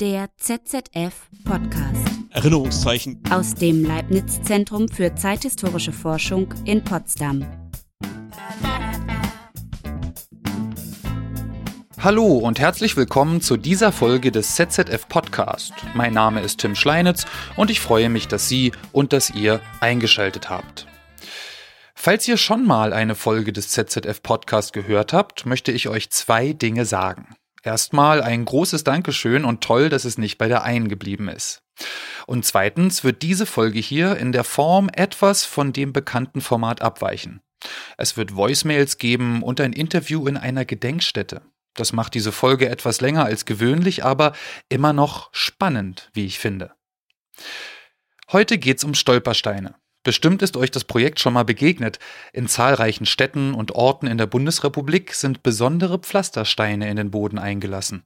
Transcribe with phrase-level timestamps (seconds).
[0.00, 2.06] Der ZZF Podcast.
[2.30, 3.20] Erinnerungszeichen.
[3.30, 7.44] Aus dem Leibniz Zentrum für zeithistorische Forschung in Potsdam.
[11.98, 15.72] Hallo und herzlich willkommen zu dieser Folge des ZZF Podcast.
[15.94, 17.26] Mein Name ist Tim Schleinitz
[17.56, 20.86] und ich freue mich, dass Sie und dass ihr eingeschaltet habt.
[21.96, 26.52] Falls ihr schon mal eine Folge des ZZF Podcast gehört habt, möchte ich euch zwei
[26.52, 27.34] Dinge sagen.
[27.68, 31.60] Erstmal ein großes Dankeschön und toll, dass es nicht bei der einen geblieben ist.
[32.26, 37.42] Und zweitens wird diese Folge hier in der Form etwas von dem bekannten Format abweichen.
[37.98, 41.42] Es wird Voicemails geben und ein Interview in einer Gedenkstätte.
[41.74, 44.32] Das macht diese Folge etwas länger als gewöhnlich, aber
[44.70, 46.72] immer noch spannend, wie ich finde.
[48.32, 49.74] Heute geht's um Stolpersteine.
[50.08, 51.98] Bestimmt ist euch das Projekt schon mal begegnet.
[52.32, 58.04] In zahlreichen Städten und Orten in der Bundesrepublik sind besondere Pflastersteine in den Boden eingelassen.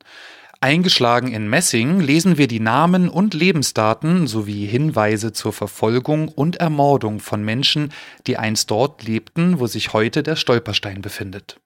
[0.60, 7.20] Eingeschlagen in Messing lesen wir die Namen und Lebensdaten sowie Hinweise zur Verfolgung und Ermordung
[7.20, 7.92] von Menschen,
[8.26, 11.60] die einst dort lebten, wo sich heute der Stolperstein befindet.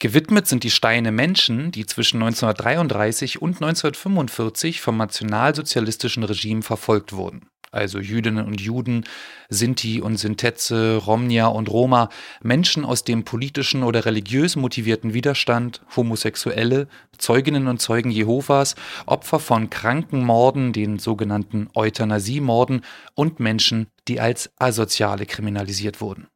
[0.00, 7.49] Gewidmet sind die Steine Menschen, die zwischen 1933 und 1945 vom nationalsozialistischen Regime verfolgt wurden
[7.72, 9.04] also Jüdinnen und Juden,
[9.48, 12.08] Sinti und Sintetze, Romnia und Roma,
[12.42, 18.74] Menschen aus dem politischen oder religiös motivierten Widerstand, Homosexuelle, Zeuginnen und Zeugen Jehovas,
[19.06, 22.82] Opfer von Krankenmorden, den sogenannten Euthanasiemorden
[23.14, 26.26] und Menschen, die als Asoziale kriminalisiert wurden.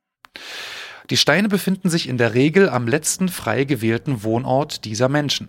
[1.10, 5.48] Die Steine befinden sich in der Regel am letzten frei gewählten Wohnort dieser Menschen.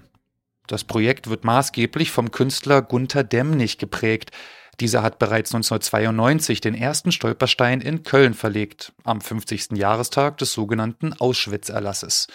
[0.67, 4.31] Das Projekt wird maßgeblich vom Künstler Gunther Demnig geprägt,
[4.80, 9.72] dieser hat bereits 1992 den ersten Stolperstein in Köln verlegt, am 50.
[9.73, 12.28] Jahrestag des sogenannten Auschwitz-Erlasses.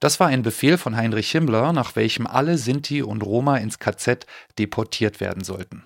[0.00, 4.26] Das war ein Befehl von Heinrich Himmler, nach welchem alle Sinti und Roma ins KZ
[4.58, 5.84] deportiert werden sollten.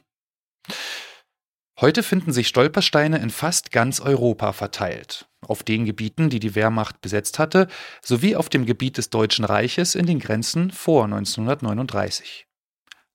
[1.79, 7.03] Heute finden sich Stolpersteine in fast ganz Europa verteilt, auf den Gebieten, die die Wehrmacht
[7.03, 7.69] besetzt hatte,
[8.01, 12.46] sowie auf dem Gebiet des Deutschen Reiches in den Grenzen vor 1939.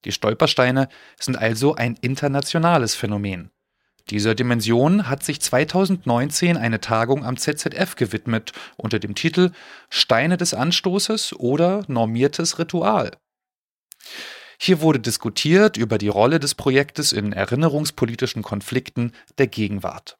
[0.05, 0.89] Die Stolpersteine
[1.19, 3.51] sind also ein internationales Phänomen.
[4.09, 9.51] Dieser Dimension hat sich 2019 eine Tagung am ZZF gewidmet unter dem Titel
[9.89, 13.11] Steine des Anstoßes oder normiertes Ritual.
[14.59, 20.17] Hier wurde diskutiert über die Rolle des Projektes in erinnerungspolitischen Konflikten der Gegenwart.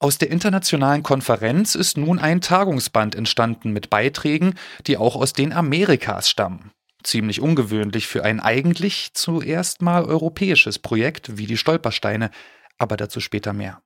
[0.00, 4.54] Aus der internationalen Konferenz ist nun ein Tagungsband entstanden mit Beiträgen,
[4.86, 6.72] die auch aus den Amerikas stammen.
[7.02, 12.30] Ziemlich ungewöhnlich für ein eigentlich zuerst mal europäisches Projekt wie die Stolpersteine,
[12.78, 13.82] aber dazu später mehr.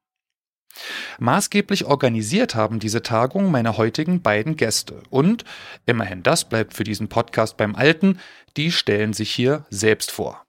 [1.19, 5.45] Maßgeblich organisiert haben diese Tagung meine heutigen beiden Gäste und,
[5.87, 8.19] immerhin das bleibt für diesen Podcast beim Alten,
[8.57, 10.44] die stellen sich hier selbst vor.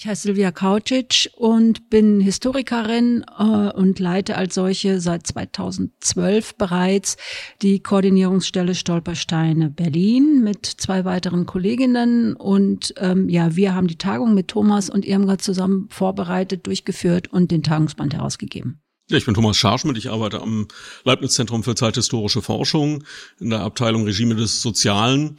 [0.00, 7.18] Ich heiße Silvia Kaucic und bin Historikerin äh, und leite als solche seit 2012 bereits
[7.60, 12.34] die Koordinierungsstelle Stolpersteine Berlin mit zwei weiteren Kolleginnen.
[12.34, 17.50] Und ähm, ja, wir haben die Tagung mit Thomas und Irmgard zusammen vorbereitet, durchgeführt und
[17.50, 18.80] den Tagungsband herausgegeben.
[19.10, 20.68] Ja, ich bin Thomas Scharschmidt, ich arbeite am
[21.04, 23.04] Leibniz-Zentrum für zeithistorische Forschung
[23.38, 25.36] in der Abteilung Regime des Sozialen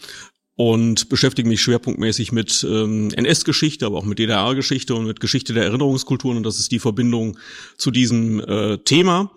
[0.55, 5.63] und beschäftige mich schwerpunktmäßig mit ähm, NS-Geschichte, aber auch mit DDR-Geschichte und mit Geschichte der
[5.65, 7.37] Erinnerungskulturen und das ist die Verbindung
[7.77, 9.31] zu diesem äh, Thema.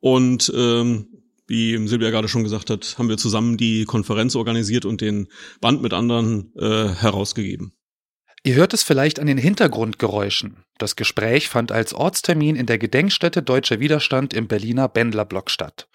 [0.00, 1.08] Und ähm,
[1.46, 5.28] wie Silvia gerade schon gesagt hat, haben wir zusammen die Konferenz organisiert und den
[5.60, 7.72] Band mit anderen äh, herausgegeben.
[8.46, 10.64] Ihr hört es vielleicht an den Hintergrundgeräuschen.
[10.76, 15.88] Das Gespräch fand als Ortstermin in der Gedenkstätte Deutscher Widerstand im Berliner Bendlerblock statt.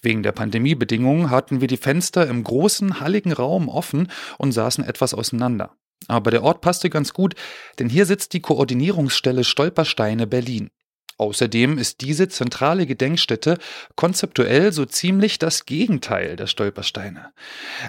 [0.00, 5.12] Wegen der Pandemiebedingungen hatten wir die Fenster im großen, halligen Raum offen und saßen etwas
[5.12, 5.74] auseinander.
[6.06, 7.34] Aber der Ort passte ganz gut,
[7.78, 10.70] denn hier sitzt die Koordinierungsstelle Stolpersteine Berlin.
[11.18, 13.58] Außerdem ist diese zentrale Gedenkstätte
[13.96, 17.32] konzeptuell so ziemlich das Gegenteil der Stolpersteine.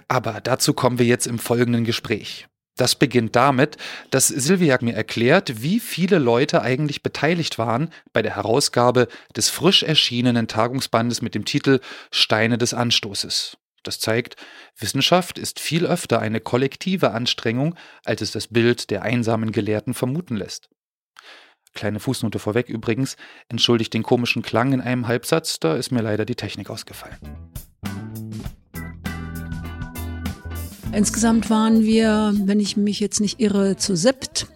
[0.08, 2.49] Aber dazu kommen wir jetzt im folgenden Gespräch.
[2.80, 3.76] Das beginnt damit,
[4.10, 9.84] dass Silvia mir erklärt, wie viele Leute eigentlich beteiligt waren bei der Herausgabe des frisch
[9.84, 13.58] erschienenen Tagungsbandes mit dem Titel Steine des Anstoßes.
[13.84, 14.38] Das zeigt,
[14.78, 17.76] Wissenschaft ist viel öfter eine kollektive Anstrengung,
[18.06, 20.70] als es das Bild der einsamen Gelehrten vermuten lässt.
[21.74, 23.18] Kleine Fußnote vorweg übrigens,
[23.50, 27.18] entschuldigt den komischen Klang in einem Halbsatz, da ist mir leider die Technik ausgefallen.
[30.92, 34.48] Insgesamt waren wir, wenn ich mich jetzt nicht irre, zu siebt.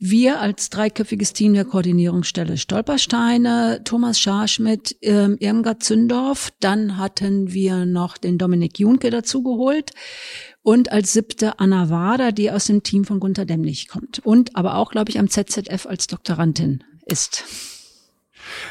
[0.00, 7.84] Wir als dreiköpfiges Team der Koordinierungsstelle Stolpersteine, Thomas Scharschmidt, ähm, Irmgard Zündorf, dann hatten wir
[7.84, 9.90] noch den Dominik Junke dazugeholt
[10.62, 14.20] Und als siebte Anna Wader, die aus dem Team von Gunter Demnig kommt.
[14.20, 17.44] Und aber auch, glaube ich, am ZZF als Doktorandin ist.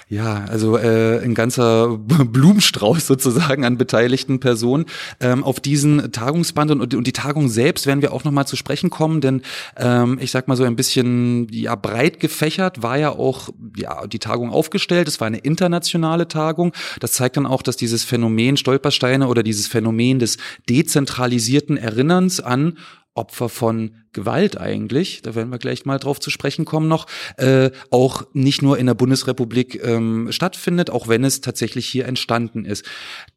[0.09, 4.85] Ja, also äh, ein ganzer Blumenstrauß sozusagen an beteiligten Personen.
[5.19, 8.89] Ähm, auf diesen Tagungsband und, und die Tagung selbst werden wir auch nochmal zu sprechen
[8.89, 9.41] kommen, denn
[9.77, 14.19] ähm, ich sag mal so ein bisschen ja breit gefächert war ja auch ja die
[14.19, 15.07] Tagung aufgestellt.
[15.07, 16.73] Es war eine internationale Tagung.
[16.99, 20.37] Das zeigt dann auch, dass dieses Phänomen Stolpersteine oder dieses Phänomen des
[20.69, 22.77] dezentralisierten Erinnerns an
[23.17, 27.05] Opfer von Gewalt eigentlich, da werden wir gleich mal drauf zu sprechen kommen noch,
[27.37, 32.65] äh, auch nicht nur in der Bundesrepublik ähm, stattfindet, auch wenn es tatsächlich hier entstanden
[32.65, 32.83] ist.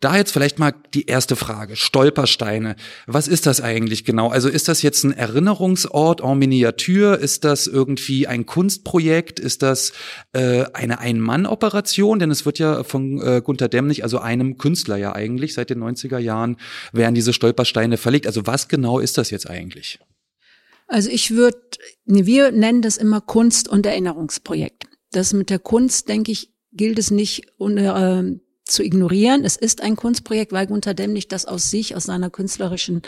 [0.00, 2.76] Da jetzt vielleicht mal die erste Frage, Stolpersteine.
[3.06, 4.30] Was ist das eigentlich genau?
[4.30, 7.18] Also ist das jetzt ein Erinnerungsort en Miniatur?
[7.18, 9.38] Ist das irgendwie ein Kunstprojekt?
[9.38, 9.92] Ist das
[10.32, 12.20] äh, eine Ein-Mann-Operation?
[12.20, 15.82] Denn es wird ja von äh, Gunter Demnig, also einem Künstler ja eigentlich, seit den
[15.82, 16.56] 90er Jahren
[16.92, 18.26] werden diese Stolpersteine verlegt.
[18.26, 19.69] Also was genau ist das jetzt eigentlich?
[20.86, 21.60] Also ich würde,
[22.04, 24.86] wir nennen das immer Kunst- und Erinnerungsprojekt.
[25.12, 28.22] Das mit der Kunst, denke ich, gilt es nicht äh,
[28.64, 29.44] zu ignorieren.
[29.44, 33.02] Es ist ein Kunstprojekt, weil Gunter Demnig das aus sich, aus seiner künstlerischen,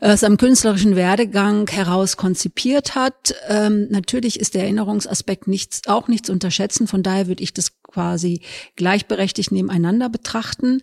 [0.00, 3.34] äh, aus seinem künstlerischen Werdegang heraus konzipiert hat.
[3.48, 6.86] Ähm, natürlich ist der Erinnerungsaspekt nichts, auch nicht zu unterschätzen.
[6.86, 8.42] Von daher würde ich das quasi
[8.76, 10.82] gleichberechtigt nebeneinander betrachten.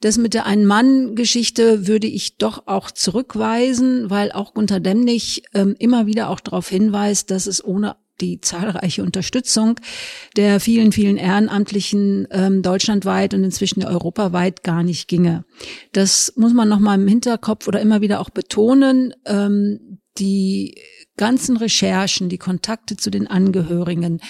[0.00, 6.06] Das mit der Ein-Mann-Geschichte würde ich doch auch zurückweisen, weil auch Gunter Demnig ähm, immer
[6.06, 9.78] wieder auch darauf hinweist, dass es ohne die zahlreiche Unterstützung
[10.36, 15.44] der vielen, vielen Ehrenamtlichen ähm, deutschlandweit und inzwischen europaweit gar nicht ginge.
[15.92, 19.14] Das muss man nochmal im Hinterkopf oder immer wieder auch betonen.
[19.26, 20.76] Ähm, die
[21.16, 24.20] ganzen Recherchen, die Kontakte zu den Angehörigen,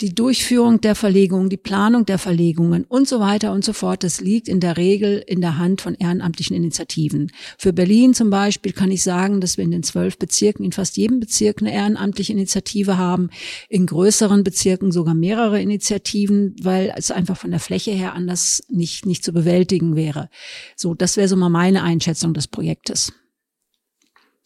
[0.00, 4.20] die Durchführung der Verlegung, die Planung der Verlegungen und so weiter und so fort, das
[4.20, 7.30] liegt in der Regel in der Hand von ehrenamtlichen Initiativen.
[7.58, 10.96] Für Berlin zum Beispiel kann ich sagen, dass wir in den zwölf Bezirken, in fast
[10.96, 13.28] jedem Bezirk eine ehrenamtliche Initiative haben,
[13.68, 19.04] in größeren Bezirken sogar mehrere Initiativen, weil es einfach von der Fläche her anders nicht,
[19.04, 20.30] nicht zu bewältigen wäre.
[20.76, 23.12] So, das wäre so mal meine Einschätzung des Projektes.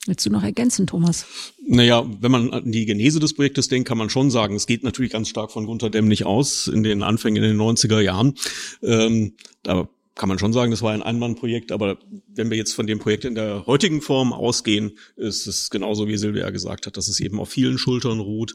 [0.07, 1.25] Willst du noch ergänzen, Thomas?
[1.67, 4.85] Naja, wenn man an die Genese des Projektes denkt, kann man schon sagen, es geht
[4.85, 8.35] natürlich ganz stark von Gunter Dämmlich aus in den Anfängen in den 90er Jahren.
[8.83, 12.87] Ähm, da kann man schon sagen, das war ein Einmannprojekt, aber wenn wir jetzt von
[12.87, 17.09] dem Projekt in der heutigen Form ausgehen, ist es genauso wie Silvia gesagt hat, dass
[17.09, 18.55] es eben auf vielen Schultern ruht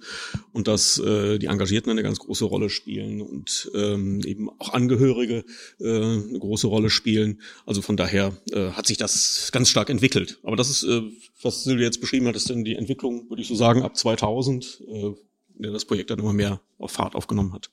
[0.54, 5.44] und dass äh, die Engagierten eine ganz große Rolle spielen und ähm, eben auch Angehörige
[5.80, 7.42] äh, eine große Rolle spielen.
[7.66, 10.40] Also von daher äh, hat sich das ganz stark entwickelt.
[10.44, 11.02] Aber das ist, äh,
[11.42, 14.82] was Silvia jetzt beschrieben hat, ist dann die Entwicklung, würde ich so sagen, ab 2000,
[14.88, 15.14] äh,
[15.60, 17.70] das Projekt dann immer mehr auf Fahrt aufgenommen hat.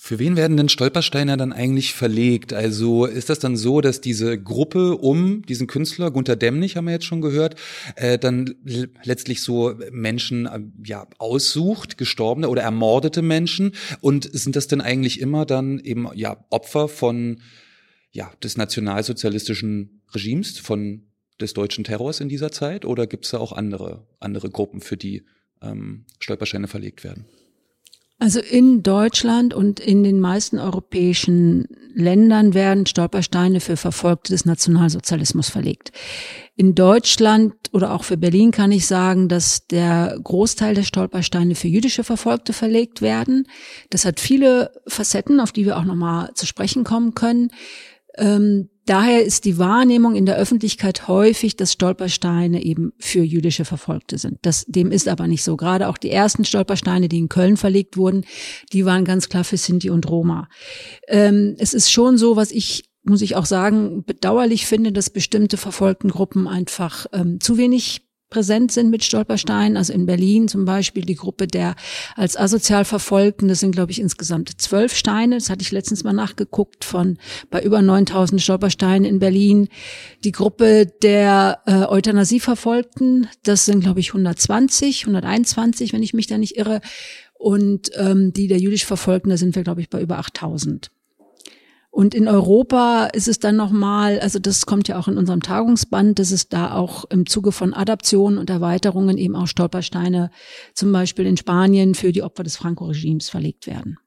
[0.00, 2.52] Für wen werden denn Stolpersteine dann eigentlich verlegt?
[2.52, 6.92] Also ist das dann so, dass diese Gruppe um diesen Künstler, Gunter Demnig haben wir
[6.92, 7.56] jetzt schon gehört,
[7.96, 8.54] äh, dann
[9.02, 13.72] letztlich so Menschen äh, ja aussucht, gestorbene oder ermordete Menschen?
[14.00, 17.40] Und sind das denn eigentlich immer dann eben ja Opfer von
[18.12, 21.08] ja des nationalsozialistischen Regimes, von
[21.40, 22.84] des deutschen Terrors in dieser Zeit?
[22.84, 25.24] Oder gibt es da auch andere andere Gruppen, für die
[25.60, 27.26] ähm, Stolpersteine verlegt werden?
[28.20, 35.50] Also in Deutschland und in den meisten europäischen Ländern werden Stolpersteine für Verfolgte des Nationalsozialismus
[35.50, 35.92] verlegt.
[36.56, 41.68] In Deutschland oder auch für Berlin kann ich sagen, dass der Großteil der Stolpersteine für
[41.68, 43.46] jüdische Verfolgte verlegt werden.
[43.90, 47.50] Das hat viele Facetten, auf die wir auch nochmal zu sprechen kommen können.
[48.16, 54.16] Ähm, Daher ist die Wahrnehmung in der Öffentlichkeit häufig, dass Stolpersteine eben für jüdische Verfolgte
[54.16, 54.38] sind.
[54.40, 55.58] Das, dem ist aber nicht so.
[55.58, 58.24] Gerade auch die ersten Stolpersteine, die in Köln verlegt wurden,
[58.72, 60.48] die waren ganz klar für Sinti und Roma.
[61.06, 65.56] Ähm, es ist schon so, was ich muss ich auch sagen, bedauerlich finde, dass bestimmte
[65.56, 69.76] verfolgten Gruppen einfach ähm, zu wenig präsent sind mit Stolpersteinen.
[69.76, 71.74] Also in Berlin zum Beispiel die Gruppe der
[72.16, 76.12] als asozial Verfolgten, das sind glaube ich insgesamt zwölf Steine, das hatte ich letztens mal
[76.12, 77.18] nachgeguckt, von
[77.50, 79.68] bei über 9000 Stolpersteinen in Berlin.
[80.24, 86.38] Die Gruppe der äh, Euthanasie-Verfolgten, das sind glaube ich 120, 121, wenn ich mich da
[86.38, 86.80] nicht irre.
[87.34, 90.90] Und ähm, die der jüdisch Verfolgten, da sind wir glaube ich bei über 8000.
[91.90, 96.18] Und in Europa ist es dann nochmal, also das kommt ja auch in unserem Tagungsband,
[96.18, 100.30] dass es da auch im Zuge von Adaptionen und Erweiterungen eben auch Stolpersteine
[100.74, 103.98] zum Beispiel in Spanien für die Opfer des Franco-Regimes verlegt werden.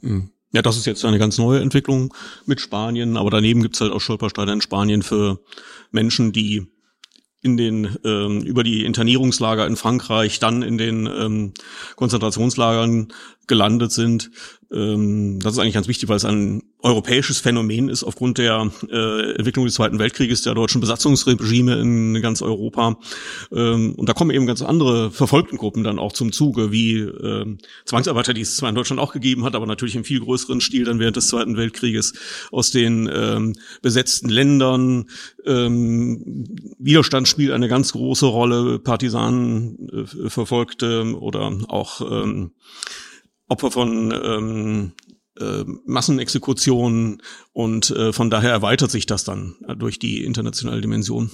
[0.00, 0.30] Hm.
[0.52, 2.14] Ja, das ist jetzt eine ganz neue Entwicklung
[2.46, 5.40] mit Spanien, aber daneben gibt's halt auch Stolpersteine in Spanien für
[5.90, 6.66] Menschen, die
[7.42, 11.52] in den ähm, über die Internierungslager in Frankreich dann in den ähm,
[11.96, 13.12] Konzentrationslagern
[13.48, 14.30] gelandet sind.
[14.70, 19.32] Ähm, das ist eigentlich ganz wichtig, weil es ein europäisches Phänomen ist aufgrund der äh,
[19.32, 22.98] Entwicklung des Zweiten Weltkrieges, der deutschen Besatzungsregime in ganz Europa.
[23.50, 27.56] Ähm, und da kommen eben ganz andere verfolgten Gruppen dann auch zum Zuge, wie äh,
[27.84, 30.84] Zwangsarbeiter, die es zwar in Deutschland auch gegeben hat, aber natürlich im viel größeren Stil
[30.84, 32.12] dann während des Zweiten Weltkrieges
[32.52, 35.06] aus den ähm, besetzten Ländern.
[35.46, 36.44] Ähm,
[36.78, 42.52] Widerstand spielt eine ganz große Rolle, Partisanen äh, verfolgte oder auch ähm,
[43.48, 44.92] Opfer von ähm,
[45.38, 51.30] äh, Massenexekutionen und äh, von daher erweitert sich das dann durch die internationale Dimension.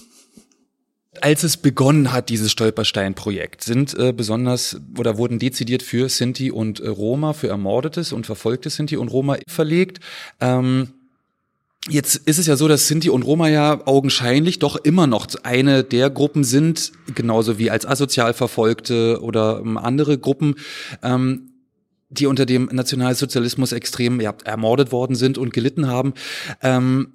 [1.20, 6.80] Als es begonnen hat, dieses Stolperstein-Projekt, sind äh, besonders oder wurden dezidiert für Sinti und
[6.80, 10.00] äh, Roma, für ermordetes und verfolgte Sinti und Roma verlegt.
[10.40, 10.88] Ähm,
[11.90, 15.84] Jetzt ist es ja so, dass Sinti und Roma ja augenscheinlich doch immer noch eine
[15.84, 20.54] der Gruppen sind, genauso wie als asozial Verfolgte oder ähm, andere Gruppen,
[21.02, 21.50] ähm,
[22.18, 26.14] die unter dem Nationalsozialismus extrem ja, ermordet worden sind und gelitten haben.
[26.62, 27.12] Ähm,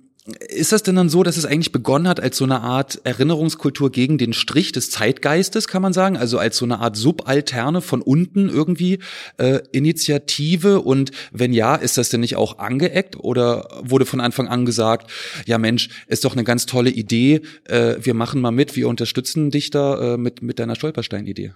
[0.50, 3.91] ist das denn dann so, dass es eigentlich begonnen hat als so eine Art Erinnerungskultur
[3.91, 6.18] gegen den Strich des Zeitgeistes, kann man sagen?
[6.18, 9.00] Also als so eine Art Subalterne von unten irgendwie
[9.38, 10.82] äh, Initiative?
[10.82, 15.10] Und wenn ja, ist das denn nicht auch angeeckt oder wurde von Anfang an gesagt,
[15.46, 19.51] ja Mensch, ist doch eine ganz tolle Idee, äh, wir machen mal mit, wir unterstützen
[19.51, 21.53] dich da äh, mit, mit deiner Stolperstein-Idee?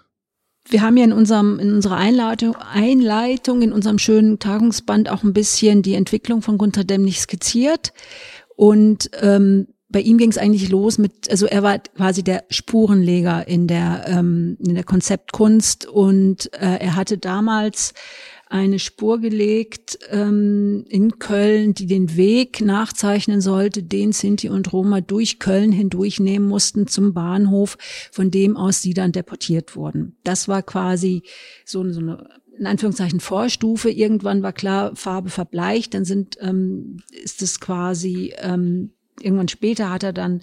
[0.66, 5.34] Wir haben ja in unserem, in unserer Einleitung, Einleitung, in unserem schönen Tagungsband auch ein
[5.34, 7.94] bisschen die Entwicklung von Gunther Demnig skizziert.
[8.56, 13.48] Und ähm, bei ihm ging es eigentlich los mit, also er war quasi der Spurenleger
[13.48, 17.94] in der, ähm, in der Konzeptkunst und äh, er hatte damals
[18.48, 25.02] eine Spur gelegt ähm, in Köln, die den Weg nachzeichnen sollte, den Sinti und Roma
[25.02, 27.78] durch Köln hindurchnehmen mussten zum Bahnhof,
[28.12, 30.18] von dem aus sie dann deportiert wurden.
[30.24, 31.24] Das war quasi
[31.66, 33.90] so, so eine in Anführungszeichen Vorstufe.
[33.90, 40.04] Irgendwann war klar, Farbe verbleicht, dann sind ähm, ist es quasi ähm, irgendwann später hat
[40.04, 40.42] er dann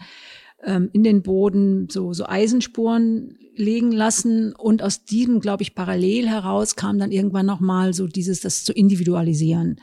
[0.64, 6.28] ähm, in den Boden so so Eisenspuren legen lassen und aus diesem, glaube ich, parallel
[6.28, 9.80] heraus kam dann irgendwann noch mal so dieses, das zu individualisieren,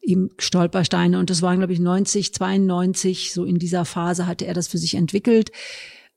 [0.00, 4.54] eben Stolpersteine und das waren, glaube ich, 90, 92, so in dieser Phase hatte er
[4.54, 5.50] das für sich entwickelt.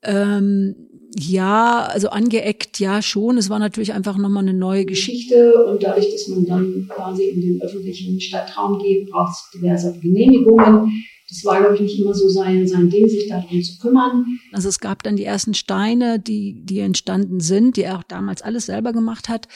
[0.02, 0.74] Ähm,
[1.18, 3.36] ja, also angeeckt, ja schon.
[3.36, 7.40] Es war natürlich einfach nochmal eine neue Geschichte und dadurch, dass man dann quasi in
[7.40, 11.04] den öffentlichen Stadtraum geht, braucht es diverse Genehmigungen.
[11.30, 14.26] Das war, glaube ich, nicht immer so sein, sein Ding, sich darum zu kümmern.
[14.52, 18.42] Also es gab dann die ersten Steine, die, die entstanden sind, die er auch damals
[18.42, 19.46] alles selber gemacht hat.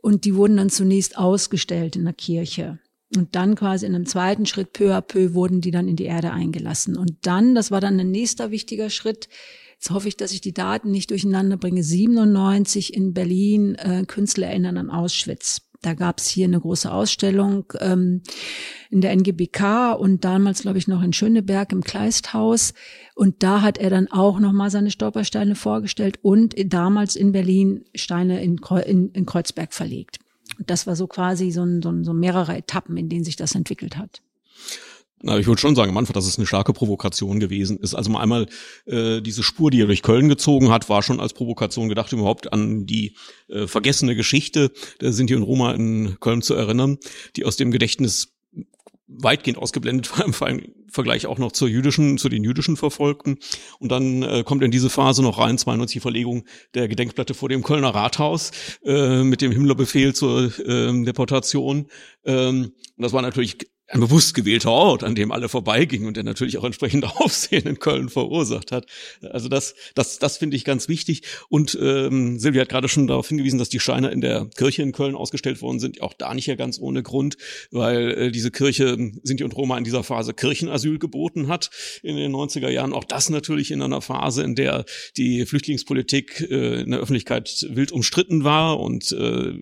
[0.00, 2.78] Und die wurden dann zunächst ausgestellt in der Kirche.
[3.16, 6.04] Und dann quasi in einem zweiten Schritt, peu à peu, wurden die dann in die
[6.04, 6.96] Erde eingelassen.
[6.96, 9.28] Und dann, das war dann ein nächster wichtiger Schritt,
[9.84, 11.82] Jetzt hoffe ich, dass ich die Daten nicht durcheinander bringe.
[11.82, 15.63] 97 in Berlin, äh, Künstler erinnern an Auschwitz.
[15.84, 18.22] Da gab es hier eine große Ausstellung ähm,
[18.90, 22.72] in der NGBK und damals, glaube ich, noch in Schöneberg im Kleisthaus.
[23.14, 28.42] Und da hat er dann auch nochmal seine Stolpersteine vorgestellt und damals in Berlin Steine
[28.42, 30.20] in, in, in Kreuzberg verlegt.
[30.58, 33.54] Das war so quasi so, ein, so, ein, so mehrere Etappen, in denen sich das
[33.54, 34.22] entwickelt hat.
[35.26, 37.94] Na, ich würde schon sagen am Anfang, dass es eine starke Provokation gewesen ist.
[37.94, 38.46] Also mal einmal
[38.84, 42.52] äh, diese Spur, die er durch Köln gezogen hat, war schon als Provokation gedacht, überhaupt
[42.52, 43.16] an die
[43.48, 46.98] äh, vergessene Geschichte der Sinti und Roma in Köln zu erinnern,
[47.36, 48.34] die aus dem Gedächtnis
[49.06, 53.38] weitgehend ausgeblendet war, im Vergleich auch noch zur jüdischen, zu den jüdischen Verfolgten.
[53.78, 57.48] Und dann äh, kommt in diese Phase noch rein, 92 die Verlegung der Gedenkplatte vor
[57.48, 58.50] dem Kölner Rathaus
[58.84, 61.86] äh, mit dem Himmlerbefehl zur äh, Deportation.
[62.26, 63.56] Ähm, und das war natürlich
[63.88, 67.78] ein bewusst gewählter Ort, an dem alle vorbeigingen und der natürlich auch entsprechend Aufsehen in
[67.78, 68.86] Köln verursacht hat.
[69.20, 71.22] Also das, das, das finde ich ganz wichtig.
[71.50, 74.92] Und ähm, Silvia hat gerade schon darauf hingewiesen, dass die Steine in der Kirche in
[74.92, 76.00] Köln ausgestellt worden sind.
[76.00, 77.36] Auch da nicht ja ganz ohne Grund,
[77.70, 81.70] weil äh, diese Kirche Sinti und Roma in dieser Phase Kirchenasyl geboten hat
[82.02, 82.94] in den 90er Jahren.
[82.94, 84.86] Auch das natürlich in einer Phase, in der
[85.18, 89.52] die Flüchtlingspolitik äh, in der Öffentlichkeit wild umstritten war und äh,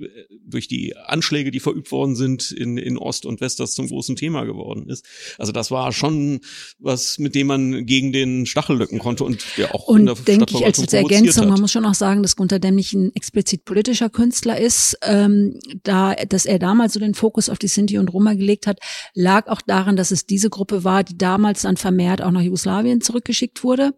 [0.47, 4.12] durch die Anschläge, die verübt worden sind in, in Ost und West, das zum großen
[4.13, 5.05] großen Thema geworden ist.
[5.39, 6.41] Also das war schon
[6.79, 10.15] was, mit dem man gegen den Stachel lücken konnte und der auch und in der
[10.15, 14.11] denke ich als, Ergänzung, man muss schon auch sagen, dass Gunter Dämmich ein explizit politischer
[14.11, 14.97] Künstler ist.
[15.03, 18.79] Ähm, da, dass er damals so den Fokus auf die Sinti und Roma gelegt hat,
[19.15, 23.01] lag auch daran, dass es diese Gruppe war, die damals dann vermehrt auch nach Jugoslawien
[23.01, 23.93] zurückgeschickt wurde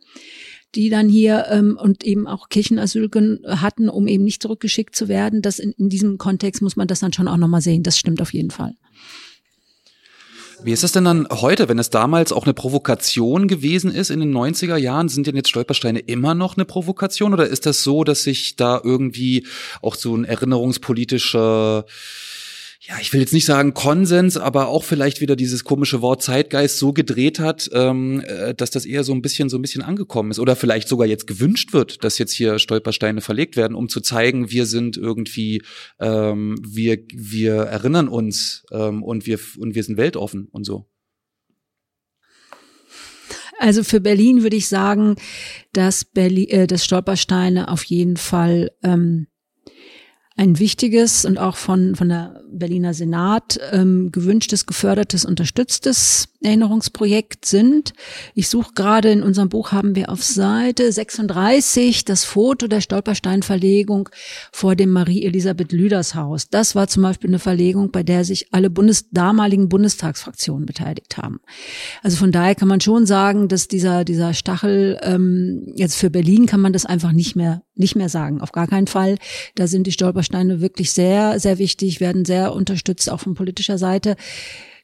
[0.74, 3.08] die dann hier ähm, und eben auch Kirchenasyl
[3.46, 5.40] hatten, um eben nicht zurückgeschickt zu werden.
[5.40, 7.84] Das in, in diesem Kontext muss man das dann schon auch nochmal sehen.
[7.84, 8.74] Das stimmt auf jeden Fall.
[10.64, 14.20] Wie ist es denn dann heute, wenn es damals auch eine Provokation gewesen ist in
[14.20, 15.10] den 90er Jahren?
[15.10, 18.80] Sind denn jetzt Stolpersteine immer noch eine Provokation oder ist das so, dass sich da
[18.82, 19.46] irgendwie
[19.82, 21.84] auch so ein erinnerungspolitischer
[22.86, 26.78] ja, ich will jetzt nicht sagen Konsens, aber auch vielleicht wieder dieses komische Wort Zeitgeist
[26.78, 30.30] so gedreht hat, ähm, äh, dass das eher so ein bisschen so ein bisschen angekommen
[30.30, 34.02] ist oder vielleicht sogar jetzt gewünscht wird, dass jetzt hier Stolpersteine verlegt werden, um zu
[34.02, 35.62] zeigen, wir sind irgendwie,
[35.98, 40.86] ähm, wir wir erinnern uns ähm, und wir und wir sind weltoffen und so.
[43.58, 45.16] Also für Berlin würde ich sagen,
[45.72, 49.28] dass Berlin, äh, dass Stolpersteine auf jeden Fall ähm,
[50.36, 57.94] ein wichtiges und auch von, von der Berliner Senat ähm, gewünschtes, gefördertes, unterstütztes Erinnerungsprojekt sind.
[58.34, 64.10] Ich suche gerade in unserem Buch haben wir auf Seite 36 das Foto der Stolpersteinverlegung
[64.52, 66.50] vor dem Marie-Elisabeth Lüders Haus.
[66.50, 71.40] Das war zum Beispiel eine Verlegung, bei der sich alle Bundes damaligen Bundestagsfraktionen beteiligt haben.
[72.02, 76.46] Also von daher kann man schon sagen, dass dieser, dieser Stachel ähm, jetzt für Berlin
[76.46, 78.40] kann man das einfach nicht mehr, nicht mehr sagen.
[78.40, 79.16] Auf gar keinen Fall.
[79.54, 84.16] Da sind die Stolpersteine wirklich sehr, sehr wichtig, werden sehr unterstützt, auch von politischer Seite.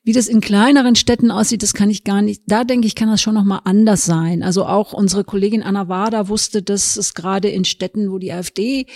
[0.03, 2.43] Wie das in kleineren Städten aussieht, das kann ich gar nicht.
[2.47, 4.43] Da denke ich, kann das schon noch mal anders sein.
[4.43, 8.87] Also auch unsere Kollegin Anna Wader wusste, dass es gerade in Städten, wo die AfD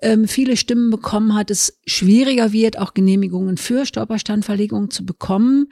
[0.00, 5.66] ähm, viele Stimmen bekommen hat, es schwieriger wird, auch Genehmigungen für Stolpersteinverlegungen zu bekommen,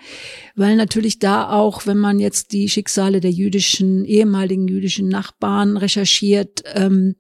[0.55, 6.63] weil natürlich da auch, wenn man jetzt die Schicksale der jüdischen ehemaligen jüdischen Nachbarn recherchiert,
[6.75, 7.17] ähm,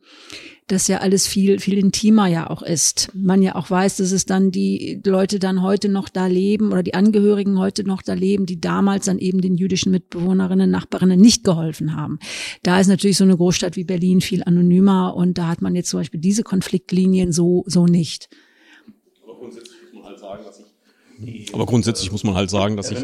[0.66, 3.10] das ja alles viel, viel intimer ja auch ist.
[3.14, 6.82] Man ja auch weiß, dass es dann die Leute dann heute noch da leben oder
[6.82, 11.44] die Angehörigen heute noch da leben, die damals dann eben den jüdischen Mitbewohnerinnen, Nachbarinnen nicht
[11.44, 12.18] geholfen haben.
[12.62, 15.90] Da ist natürlich so eine Großstadt wie Berlin viel anonymer und da hat man jetzt
[15.90, 18.30] zum Beispiel diese Konfliktlinien so, so nicht.
[19.22, 20.63] Aber grundsätzlich muss man halt sagen, dass
[21.52, 22.98] aber grundsätzlich muss man halt sagen, dass sich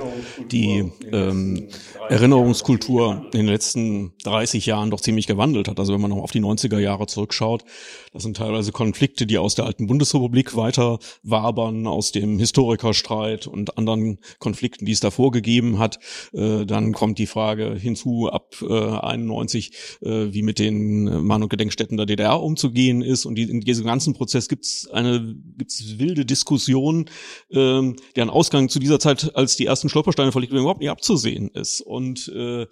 [0.51, 1.69] die ähm,
[2.09, 5.79] Erinnerungskultur in den letzten 30 Jahren doch ziemlich gewandelt hat.
[5.79, 7.65] Also wenn man noch auf die 90er Jahre zurückschaut,
[8.13, 13.79] das sind teilweise Konflikte, die aus der alten Bundesrepublik weiter wabern, aus dem Historikerstreit und
[13.79, 15.99] anderen Konflikten, die es davor gegeben hat.
[16.33, 19.73] Äh, dann kommt die Frage hinzu ab äh, 91,
[20.03, 23.25] äh, wie mit den Mahn- und Gedenkstätten der DDR umzugehen ist.
[23.25, 27.07] Und die, in diesem ganzen Prozess gibt es eine gibt's wilde Diskussion,
[27.51, 31.49] äh, deren Ausgang zu dieser Zeit, als die ersten Stolpersteine verlegt wurden, überhaupt nicht abzusehen
[31.49, 31.81] ist.
[31.81, 32.67] Und äh,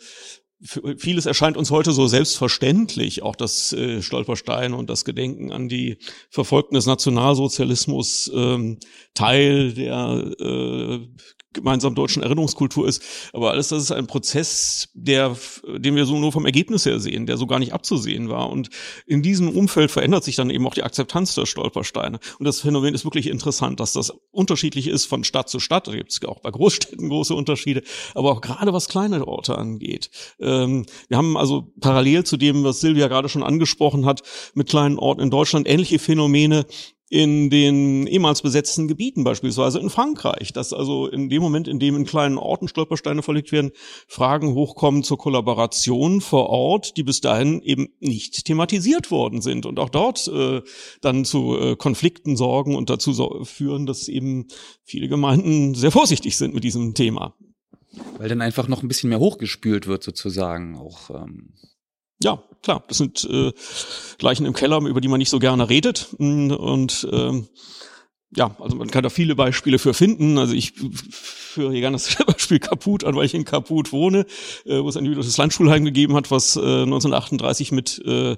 [0.96, 5.98] vieles erscheint uns heute so selbstverständlich, auch das äh, Stolperstein und das Gedenken an die
[6.30, 8.78] Verfolgten des Nationalsozialismus ähm,
[9.14, 10.98] Teil der äh,
[11.52, 13.02] gemeinsamen deutschen Erinnerungskultur ist.
[13.32, 17.26] Aber alles das ist ein Prozess, der, den wir so nur vom Ergebnis her sehen,
[17.26, 18.50] der so gar nicht abzusehen war.
[18.50, 18.68] Und
[19.06, 22.18] in diesem Umfeld verändert sich dann eben auch die Akzeptanz der Stolpersteine.
[22.38, 25.88] Und das Phänomen ist wirklich interessant, dass das unterschiedlich ist von Stadt zu Stadt.
[25.88, 27.82] Da gibt es auch bei Großstädten große Unterschiede,
[28.14, 30.10] aber auch gerade was kleine Orte angeht.
[30.40, 34.22] Ähm, wir haben also parallel zu dem, was Silvia gerade schon angesprochen hat,
[34.54, 36.66] mit kleinen Orten in Deutschland ähnliche Phänomene,
[37.10, 41.96] in den ehemals besetzten Gebieten beispielsweise in Frankreich, dass also in dem Moment, in dem
[41.96, 43.72] in kleinen Orten Stolpersteine verlegt werden,
[44.06, 49.78] Fragen hochkommen zur Kollaboration vor Ort, die bis dahin eben nicht thematisiert worden sind und
[49.78, 50.60] auch dort äh,
[51.00, 54.48] dann zu äh, Konflikten sorgen und dazu so führen, dass eben
[54.84, 57.34] viele Gemeinden sehr vorsichtig sind mit diesem Thema.
[58.18, 61.10] Weil dann einfach noch ein bisschen mehr hochgespült wird sozusagen auch.
[61.10, 61.54] Ähm
[62.22, 63.52] ja, klar, das sind äh,
[64.20, 66.08] Leichen im Keller, über die man nicht so gerne redet.
[66.18, 67.48] Und ähm,
[68.36, 70.38] ja, also man kann da viele Beispiele für finden.
[70.38, 70.74] Also ich
[71.10, 74.26] führe hier gerne das Beispiel Kaput an, weil ich in Kaput wohne,
[74.66, 78.36] äh, wo es ein jüdisches Landschulheim gegeben hat, was äh, 1938 mit äh,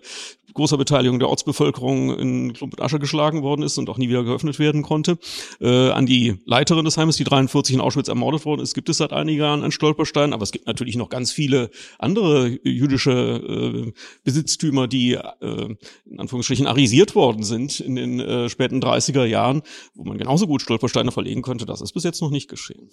[0.55, 4.25] großer Beteiligung der Ortsbevölkerung in Klump und Asche geschlagen worden ist und auch nie wieder
[4.25, 5.19] geöffnet werden konnte.
[5.61, 8.99] Äh, an die Leiterin des Heimes, die 43 in Auschwitz ermordet worden ist, gibt es
[8.99, 13.93] seit einigen Jahren einen Stolperstein, aber es gibt natürlich noch ganz viele andere jüdische äh,
[14.25, 19.63] Besitztümer, die äh, in Anführungsstrichen arisiert worden sind in den äh, späten 30er Jahren,
[19.95, 21.67] wo man genauso gut Stolpersteine verlegen könnte.
[21.67, 22.91] Das ist bis jetzt noch nicht geschehen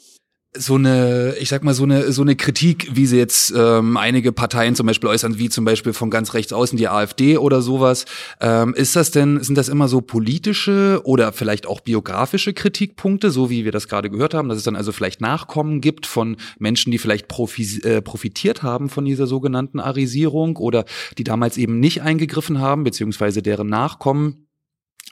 [0.55, 4.31] so eine, ich sag mal, so eine, so eine Kritik, wie sie jetzt ähm, einige
[4.31, 8.05] Parteien zum Beispiel äußern, wie zum Beispiel von ganz rechts außen die AfD oder sowas.
[8.41, 13.49] Ähm, ist das denn, sind das immer so politische oder vielleicht auch biografische Kritikpunkte, so
[13.49, 16.91] wie wir das gerade gehört haben, dass es dann also vielleicht Nachkommen gibt von Menschen,
[16.91, 20.86] die vielleicht profi äh, profitiert haben von dieser sogenannten Arisierung oder
[21.17, 24.46] die damals eben nicht eingegriffen haben, beziehungsweise deren Nachkommen?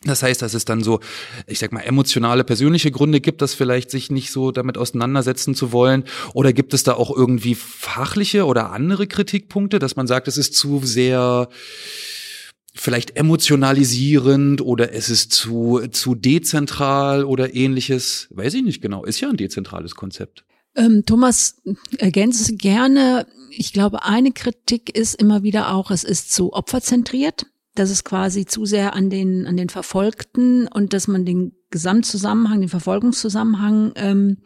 [0.06, 1.00] Das heißt, dass es dann so,
[1.48, 5.72] ich sag mal, emotionale, persönliche Gründe gibt, das vielleicht sich nicht so damit auseinandersetzen zu
[5.72, 6.04] wollen?
[6.34, 10.54] Oder gibt es da auch irgendwie fachliche oder andere Kritikpunkte, dass man sagt, es ist
[10.54, 11.50] zu sehr
[12.76, 18.28] vielleicht emotionalisierend oder es ist zu, zu dezentral oder ähnliches?
[18.30, 19.06] Weiß ich nicht genau.
[19.06, 20.46] Ist ja ein dezentrales Konzept.
[20.76, 21.62] Ähm, Thomas,
[21.98, 23.26] ergänze gerne.
[23.50, 28.46] Ich glaube, eine Kritik ist immer wieder auch, es ist zu opferzentriert dass es quasi
[28.46, 34.38] zu sehr an den, an den Verfolgten und dass man den Gesamtzusammenhang, den Verfolgungszusammenhang ähm,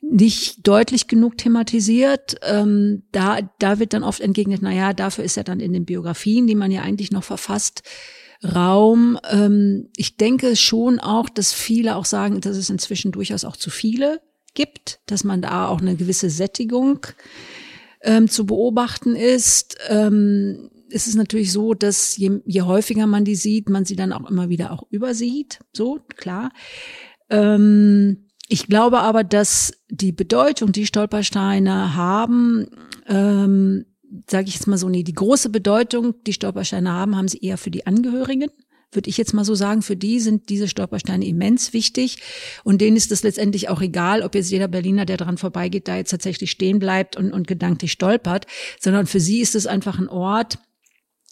[0.00, 2.36] nicht deutlich genug thematisiert.
[2.42, 5.84] Ähm, da, da wird dann oft entgegnet, na ja, dafür ist ja dann in den
[5.84, 7.82] Biografien, die man ja eigentlich noch verfasst,
[8.44, 9.18] Raum.
[9.30, 13.70] Ähm, ich denke schon auch, dass viele auch sagen, dass es inzwischen durchaus auch zu
[13.70, 14.20] viele
[14.54, 17.06] gibt, dass man da auch eine gewisse Sättigung
[18.02, 19.76] ähm, zu beobachten ist.
[19.88, 24.12] Ähm, ist es natürlich so, dass je, je häufiger man die sieht, man sie dann
[24.12, 25.60] auch immer wieder auch übersieht.
[25.72, 26.50] So, klar.
[27.30, 32.68] Ähm, ich glaube aber, dass die Bedeutung, die Stolpersteine haben,
[33.06, 33.86] ähm,
[34.30, 37.58] sage ich jetzt mal so, nee, die große Bedeutung, die Stolpersteine haben, haben sie eher
[37.58, 38.50] für die Angehörigen.
[38.92, 42.18] Würde ich jetzt mal so sagen, für die sind diese Stolpersteine immens wichtig.
[42.62, 45.96] Und denen ist es letztendlich auch egal, ob jetzt jeder Berliner, der dran vorbeigeht, da
[45.96, 48.46] jetzt tatsächlich stehen bleibt und, und gedanklich stolpert,
[48.80, 50.58] sondern für sie ist es einfach ein Ort,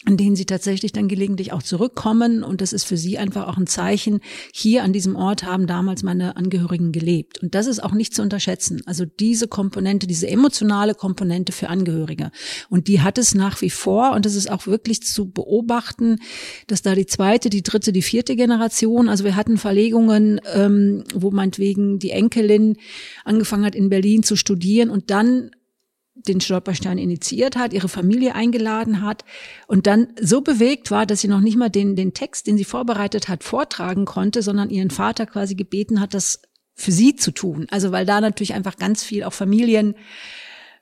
[0.06, 2.42] an denen sie tatsächlich dann gelegentlich auch zurückkommen.
[2.42, 4.20] Und das ist für sie einfach auch ein Zeichen,
[4.52, 7.42] hier an diesem Ort haben damals meine Angehörigen gelebt.
[7.42, 8.82] Und das ist auch nicht zu unterschätzen.
[8.86, 12.30] Also diese Komponente, diese emotionale Komponente für Angehörige.
[12.68, 14.12] Und die hat es nach wie vor.
[14.12, 16.18] Und das ist auch wirklich zu beobachten,
[16.66, 21.30] dass da die zweite, die dritte, die vierte Generation, also wir hatten Verlegungen, ähm, wo
[21.30, 22.76] meinetwegen die Enkelin
[23.24, 25.50] angefangen hat, in Berlin zu studieren und dann
[26.14, 29.24] den Stolperstein initiiert hat, ihre Familie eingeladen hat
[29.66, 32.64] und dann so bewegt war, dass sie noch nicht mal den, den Text, den sie
[32.64, 36.42] vorbereitet hat, vortragen konnte, sondern ihren Vater quasi gebeten hat, das
[36.74, 37.66] für sie zu tun.
[37.70, 39.94] Also weil da natürlich einfach ganz viel auch Familien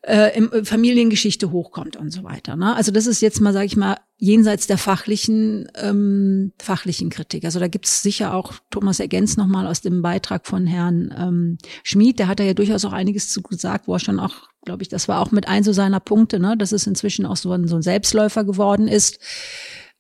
[0.03, 2.57] äh, im, äh, Familiengeschichte hochkommt und so weiter.
[2.57, 2.75] Ne?
[2.75, 7.45] Also das ist jetzt mal, sage ich mal, jenseits der fachlichen ähm, fachlichen Kritik.
[7.45, 12.19] Also da gibt's sicher auch, Thomas ergänzt nochmal aus dem Beitrag von Herrn ähm, Schmid,
[12.19, 14.88] der hat da ja durchaus auch einiges zu gesagt, wo er schon auch, glaube ich,
[14.88, 17.69] das war auch mit ein so seiner Punkte, ne, dass es inzwischen auch so ein,
[17.69, 19.19] so ein Selbstläufer geworden ist.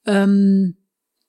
[0.04, 0.76] Ähm,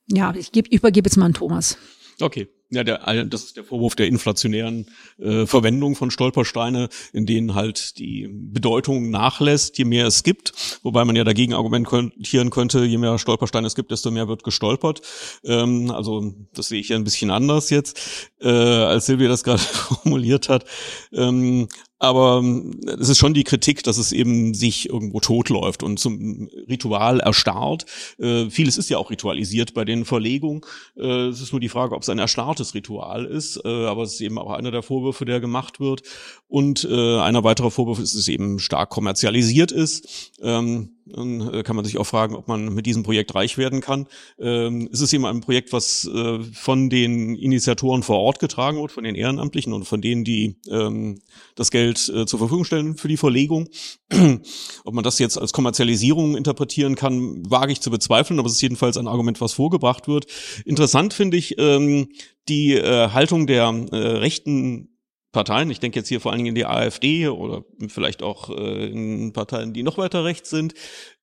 [0.07, 1.77] ja, ich geb, übergebe jetzt mal an Thomas.
[2.19, 2.47] Okay.
[2.73, 4.87] Ja, der, das ist der Vorwurf der inflationären
[5.19, 10.79] äh, Verwendung von Stolpersteine, in denen halt die Bedeutung nachlässt, je mehr es gibt.
[10.81, 15.01] Wobei man ja dagegen argumentieren könnte, je mehr Stolpersteine es gibt, desto mehr wird gestolpert.
[15.43, 19.61] Ähm, also das sehe ich ja ein bisschen anders jetzt, äh, als Silvia das gerade
[19.61, 20.65] formuliert hat.
[21.11, 21.67] Ähm,
[22.03, 26.49] aber ähm, es ist schon die Kritik, dass es eben sich irgendwo totläuft und zum
[26.67, 27.85] Ritual erstarrt.
[28.19, 30.61] Äh, vieles ist ja auch ritualisiert bei den Verlegungen.
[30.97, 34.15] Äh, es ist nur die Frage, ob es ein erstarrtes Ritual ist, äh, aber es
[34.15, 36.01] ist eben auch einer der Vorwürfe, der gemacht wird.
[36.49, 40.33] Und äh, einer weiterer Vorwurf ist, dass es eben stark kommerzialisiert ist.
[40.41, 43.81] Ähm, dann äh, kann man sich auch fragen, ob man mit diesem Projekt reich werden
[43.81, 44.07] kann.
[44.39, 48.91] Ähm, es ist eben ein Projekt, was äh, von den Initiatoren vor Ort getragen wird,
[48.91, 51.19] von den Ehrenamtlichen und von denen, die ähm,
[51.55, 53.69] das Geld äh, zur Verfügung stellen für die Verlegung.
[54.83, 58.61] ob man das jetzt als Kommerzialisierung interpretieren kann, wage ich zu bezweifeln, aber es ist
[58.61, 60.25] jedenfalls ein Argument, was vorgebracht wird.
[60.65, 62.09] Interessant finde ich ähm,
[62.49, 64.89] die äh, Haltung der äh, rechten
[65.31, 68.87] Parteien, ich denke jetzt hier vor allen Dingen in die AfD oder vielleicht auch äh,
[68.87, 70.75] in Parteien, die noch weiter rechts sind,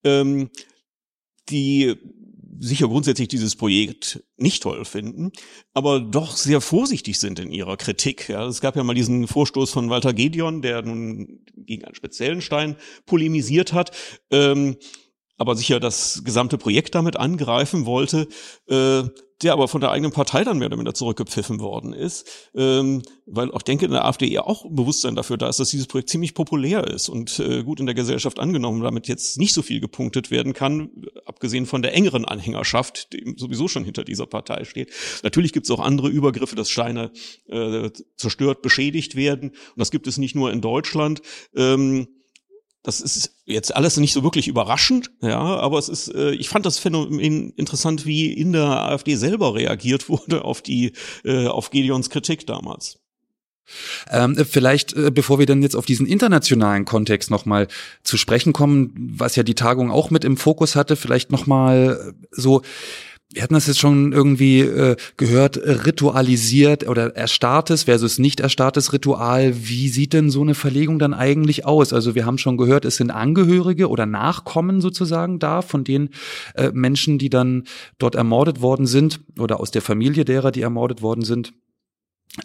[0.03, 0.51] ähm,
[1.49, 1.95] die
[2.61, 5.33] sicher grundsätzlich dieses Projekt nicht toll finden,
[5.73, 8.29] aber doch sehr vorsichtig sind in ihrer Kritik.
[8.29, 12.43] Ja, es gab ja mal diesen Vorstoß von Walter Gedeon, der nun gegen einen speziellen
[12.43, 13.97] Stein polemisiert hat.
[14.31, 14.77] Ähm,
[15.41, 18.29] aber sicher das gesamte Projekt damit angreifen wollte,
[18.69, 19.05] äh,
[19.43, 23.51] der aber von der eigenen Partei dann mehr oder minder zurückgepfiffen worden ist, ähm, weil
[23.53, 26.35] auch denke in der AfD ja auch Bewusstsein dafür da ist, dass dieses Projekt ziemlich
[26.35, 30.31] populär ist und äh, gut in der Gesellschaft angenommen, damit jetzt nicht so viel gepunktet
[30.31, 30.91] werden kann,
[31.25, 34.93] abgesehen von der engeren Anhängerschaft, die sowieso schon hinter dieser Partei steht.
[35.23, 37.13] Natürlich gibt es auch andere Übergriffe, dass Steine
[37.49, 41.23] äh, zerstört, beschädigt werden und das gibt es nicht nur in Deutschland.
[41.57, 42.09] Ähm,
[42.83, 46.65] das ist jetzt alles nicht so wirklich überraschend, ja, aber es ist, äh, ich fand
[46.65, 50.93] das Phänomen interessant, wie in der AfD selber reagiert wurde auf die,
[51.25, 52.99] äh, auf Gedeons Kritik damals.
[54.11, 57.69] Ähm, vielleicht, äh, bevor wir dann jetzt auf diesen internationalen Kontext nochmal
[58.03, 62.63] zu sprechen kommen, was ja die Tagung auch mit im Fokus hatte, vielleicht nochmal so,
[63.33, 69.55] wir hatten das jetzt schon irgendwie äh, gehört, ritualisiert oder erstarrtes versus nicht erstarrtes Ritual.
[69.57, 71.93] Wie sieht denn so eine Verlegung dann eigentlich aus?
[71.93, 76.11] Also wir haben schon gehört, es sind Angehörige oder Nachkommen sozusagen da von den
[76.55, 77.65] äh, Menschen, die dann
[77.99, 81.53] dort ermordet worden sind oder aus der Familie derer, die ermordet worden sind.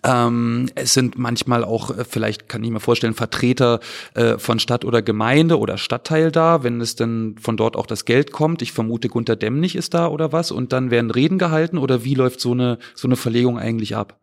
[0.03, 3.79] Ähm, es sind manchmal auch, äh, vielleicht kann ich mir vorstellen, Vertreter
[4.15, 8.05] äh, von Stadt oder Gemeinde oder Stadtteil da, wenn es dann von dort auch das
[8.05, 8.61] Geld kommt.
[8.63, 10.51] Ich vermute, Gunter Demnig ist da oder was.
[10.51, 14.19] Und dann werden Reden gehalten oder wie läuft so eine, so eine Verlegung eigentlich ab?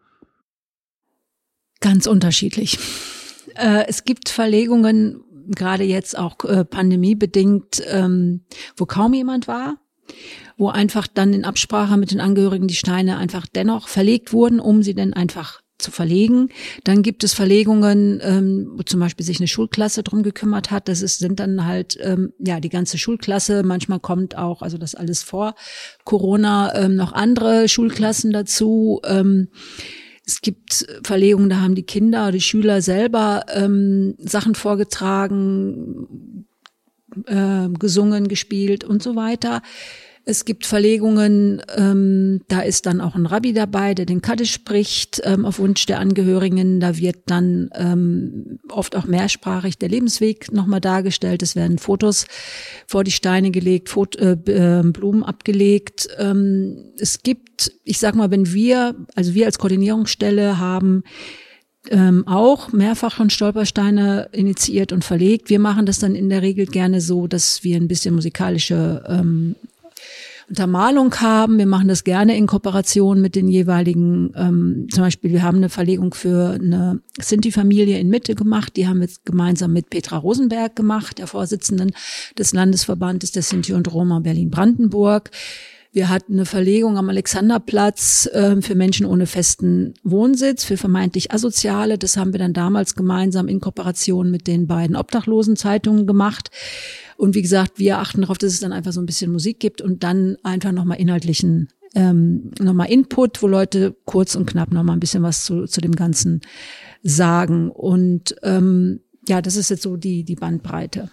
[1.80, 2.78] Ganz unterschiedlich.
[3.54, 8.44] Äh, es gibt Verlegungen, gerade jetzt auch äh, pandemiebedingt, ähm,
[8.76, 9.76] wo kaum jemand war
[10.62, 14.84] wo einfach dann in Absprache mit den Angehörigen die Steine einfach dennoch verlegt wurden, um
[14.84, 16.50] sie dann einfach zu verlegen.
[16.84, 20.86] Dann gibt es Verlegungen, ähm, wo zum Beispiel sich eine Schulklasse drum gekümmert hat.
[20.86, 23.64] Das ist, sind dann halt ähm, ja die ganze Schulklasse.
[23.64, 25.56] Manchmal kommt auch, also das alles vor
[26.04, 29.00] Corona, ähm, noch andere Schulklassen dazu.
[29.04, 29.48] Ähm,
[30.24, 36.46] es gibt Verlegungen, da haben die Kinder, die Schüler selber ähm, Sachen vorgetragen,
[37.26, 39.60] äh, gesungen, gespielt und so weiter.
[40.24, 45.20] Es gibt Verlegungen, ähm, da ist dann auch ein Rabbi dabei, der den Kaddisch spricht,
[45.24, 46.78] ähm, auf Wunsch der Angehörigen.
[46.78, 51.42] Da wird dann ähm, oft auch mehrsprachig der Lebensweg nochmal dargestellt.
[51.42, 52.26] Es werden Fotos
[52.86, 56.08] vor die Steine gelegt, Fot äh, äh, Blumen abgelegt.
[56.18, 61.02] Ähm, es gibt, ich sag mal, wenn wir, also wir als Koordinierungsstelle haben
[61.90, 65.50] ähm, auch mehrfach schon Stolpersteine initiiert und verlegt.
[65.50, 69.56] Wir machen das dann in der Regel gerne so, dass wir ein bisschen musikalische ähm,
[70.52, 71.56] Untermalung haben.
[71.56, 75.70] Wir machen das gerne in Kooperation mit den jeweiligen, ähm, zum Beispiel, wir haben eine
[75.70, 78.76] Verlegung für eine Sinti-Familie in Mitte gemacht.
[78.76, 81.92] Die haben wir gemeinsam mit Petra Rosenberg gemacht, der Vorsitzenden
[82.36, 85.30] des Landesverbandes der Sinti und Roma Berlin-Brandenburg.
[85.94, 91.98] Wir hatten eine Verlegung am Alexanderplatz äh, für Menschen ohne festen Wohnsitz, für vermeintlich Asoziale.
[91.98, 96.50] Das haben wir dann damals gemeinsam in Kooperation mit den beiden Obdachlosenzeitungen gemacht.
[97.18, 99.82] Und wie gesagt, wir achten darauf, dass es dann einfach so ein bisschen Musik gibt
[99.82, 105.00] und dann einfach nochmal inhaltlichen ähm, nochmal Input, wo Leute kurz und knapp nochmal ein
[105.00, 106.40] bisschen was zu, zu dem Ganzen
[107.02, 107.70] sagen.
[107.70, 111.10] Und ähm, ja, das ist jetzt so die, die Bandbreite.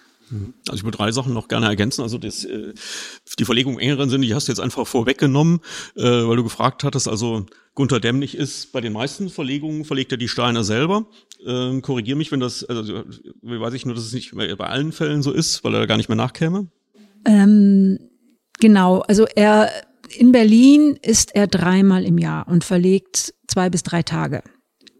[0.68, 2.02] Also ich würde drei Sachen noch gerne ergänzen.
[2.02, 2.72] Also das, äh,
[3.38, 5.60] die Verlegung im engeren Sinne, die hast du jetzt einfach vorweggenommen,
[5.96, 10.18] äh, weil du gefragt hattest, also Gunther Dämmlich ist bei den meisten Verlegungen, verlegt er
[10.18, 11.06] die Steine selber.
[11.46, 13.04] Ähm, Korrigier mich, wenn das, also
[13.42, 16.08] weiß ich nur, dass es nicht bei allen Fällen so ist, weil er gar nicht
[16.08, 16.68] mehr nachkäme.
[17.24, 17.98] Ähm,
[18.58, 19.70] genau, also er
[20.16, 24.42] in Berlin ist er dreimal im Jahr und verlegt zwei bis drei Tage.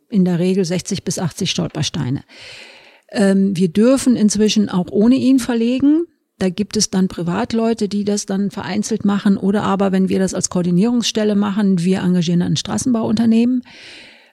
[0.09, 2.25] In der Regel 60 bis 80 Stolpersteine.
[3.13, 6.05] Ähm, wir dürfen inzwischen auch ohne ihn verlegen.
[6.39, 10.33] Da gibt es dann Privatleute, die das dann vereinzelt machen oder aber, wenn wir das
[10.33, 13.63] als Koordinierungsstelle machen, wir engagieren ein Straßenbauunternehmen.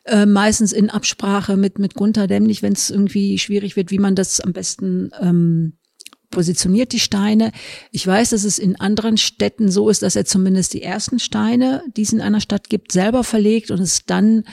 [0.06, 4.16] Äh, meistens in Absprache mit, mit Gunther Dämmlich, wenn es irgendwie schwierig wird, wie man
[4.16, 5.74] das am besten ähm,
[6.30, 7.52] positioniert, die Steine.
[7.92, 11.84] Ich weiß, dass es in anderen Städten so ist, dass er zumindest die ersten Steine,
[11.96, 14.44] die es in einer Stadt gibt, selber verlegt und es dann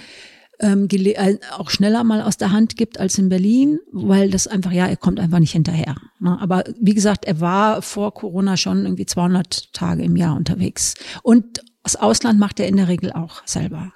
[0.60, 4.72] ähm, äh, auch schneller mal aus der Hand gibt als in Berlin, weil das einfach,
[4.72, 5.96] ja, er kommt einfach nicht hinterher.
[6.20, 6.38] Ne?
[6.40, 10.94] Aber wie gesagt, er war vor Corona schon irgendwie 200 Tage im Jahr unterwegs.
[11.22, 13.92] Und das Ausland macht er in der Regel auch selber.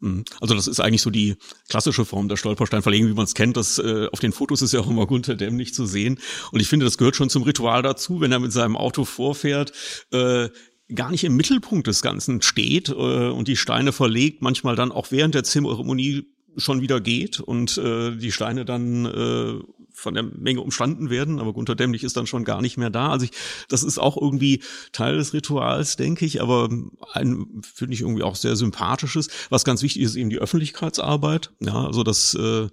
[0.00, 0.24] Mhm.
[0.40, 1.36] Also das ist eigentlich so die
[1.68, 3.56] klassische Form der Stolpersteinverlegung, wie man es kennt.
[3.56, 6.18] Das äh, auf den Fotos ist ja auch immer Gunther Dämmlich zu sehen.
[6.52, 9.72] Und ich finde, das gehört schon zum Ritual dazu, wenn er mit seinem Auto vorfährt.
[10.12, 10.48] Äh,
[10.94, 15.10] gar nicht im Mittelpunkt des Ganzen steht äh, und die Steine verlegt, manchmal dann auch
[15.10, 20.60] während der Zeremonie schon wieder geht und äh, die Steine dann äh, von der Menge
[20.60, 23.08] umstanden werden, aber Gunther Dämmlich ist dann schon gar nicht mehr da.
[23.08, 23.30] Also ich,
[23.68, 26.68] das ist auch irgendwie Teil des Rituals, denke ich, aber
[27.12, 29.28] ein, finde ich irgendwie auch sehr sympathisches.
[29.48, 31.50] Was ganz wichtig ist, eben die Öffentlichkeitsarbeit.
[31.60, 32.68] Ja, also das, äh,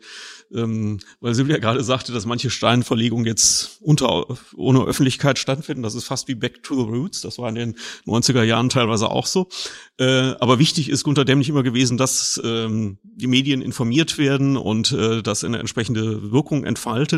[0.53, 5.81] ähm, weil Silvia gerade sagte, dass manche Steinverlegungen jetzt unter, ohne Öffentlichkeit stattfinden.
[5.81, 7.21] Das ist fast wie Back to the Roots.
[7.21, 9.47] Das war in den 90er Jahren teilweise auch so.
[9.97, 14.91] Äh, aber wichtig ist Gunther Dämmlich immer gewesen, dass ähm, die Medien informiert werden und
[14.91, 17.12] äh, das eine entsprechende Wirkung entfaltet.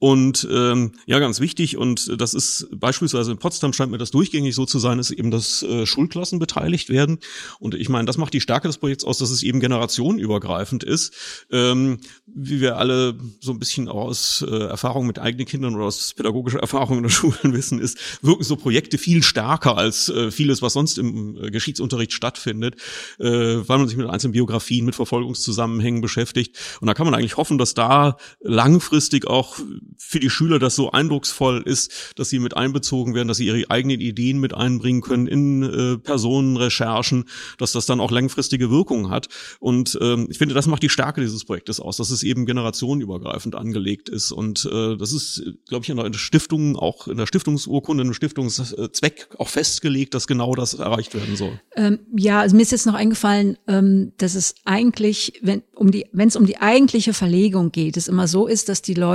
[0.00, 4.54] Und ähm, ja, ganz wichtig, und das ist beispielsweise in Potsdam scheint mir das durchgängig
[4.54, 7.18] so zu sein, ist eben, dass äh, Schulklassen beteiligt werden.
[7.58, 11.12] Und ich meine, das macht die Stärke des Projekts aus, dass es eben generationenübergreifend ist.
[11.52, 16.14] Ähm, wie wir alle so ein bisschen aus äh, Erfahrung mit eigenen Kindern oder aus
[16.14, 20.62] pädagogischer Erfahrung in der Schule wissen, ist, wirken so Projekte viel stärker als äh, vieles,
[20.62, 22.76] was sonst im äh, Geschichtsunterricht stattfindet,
[23.18, 26.56] äh, weil man sich mit einzelnen Biografien, mit Verfolgungszusammenhängen beschäftigt.
[26.80, 29.58] Und da kann man eigentlich hoffen, dass da langfristig auch
[29.98, 33.70] für die Schüler das so eindrucksvoll ist, dass sie mit einbezogen werden, dass sie ihre
[33.70, 37.24] eigenen Ideen mit einbringen können in äh, Personenrecherchen,
[37.58, 39.28] dass das dann auch langfristige Wirkung hat.
[39.60, 43.54] Und ähm, ich finde, das macht die Stärke dieses Projektes aus, dass es eben generationenübergreifend
[43.54, 44.32] angelegt ist.
[44.32, 49.28] Und äh, das ist, glaube ich, in der Stiftung, auch in der Stiftungsurkunde, im Stiftungszweck
[49.38, 51.60] auch festgelegt, dass genau das erreicht werden soll.
[51.76, 56.06] Ähm, ja, also mir ist jetzt noch eingefallen, ähm, dass es eigentlich, wenn um die,
[56.12, 59.09] wenn es um die eigentliche Verlegung geht, es immer so ist, dass die Leute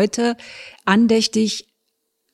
[0.85, 1.67] andächtig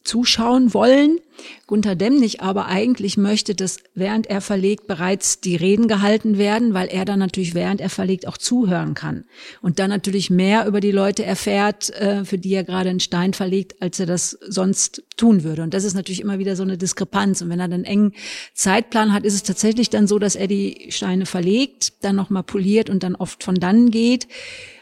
[0.03, 1.19] zuschauen wollen.
[1.67, 6.87] Gunther Demnig aber eigentlich möchte, dass während er verlegt bereits die Reden gehalten werden, weil
[6.87, 9.25] er dann natürlich während er verlegt auch zuhören kann
[9.61, 13.33] und dann natürlich mehr über die Leute erfährt, äh, für die er gerade einen Stein
[13.33, 15.63] verlegt, als er das sonst tun würde.
[15.63, 17.41] Und das ist natürlich immer wieder so eine Diskrepanz.
[17.41, 18.13] Und wenn er dann engen
[18.53, 22.89] Zeitplan hat, ist es tatsächlich dann so, dass er die Steine verlegt, dann nochmal poliert
[22.89, 24.27] und dann oft von dann geht.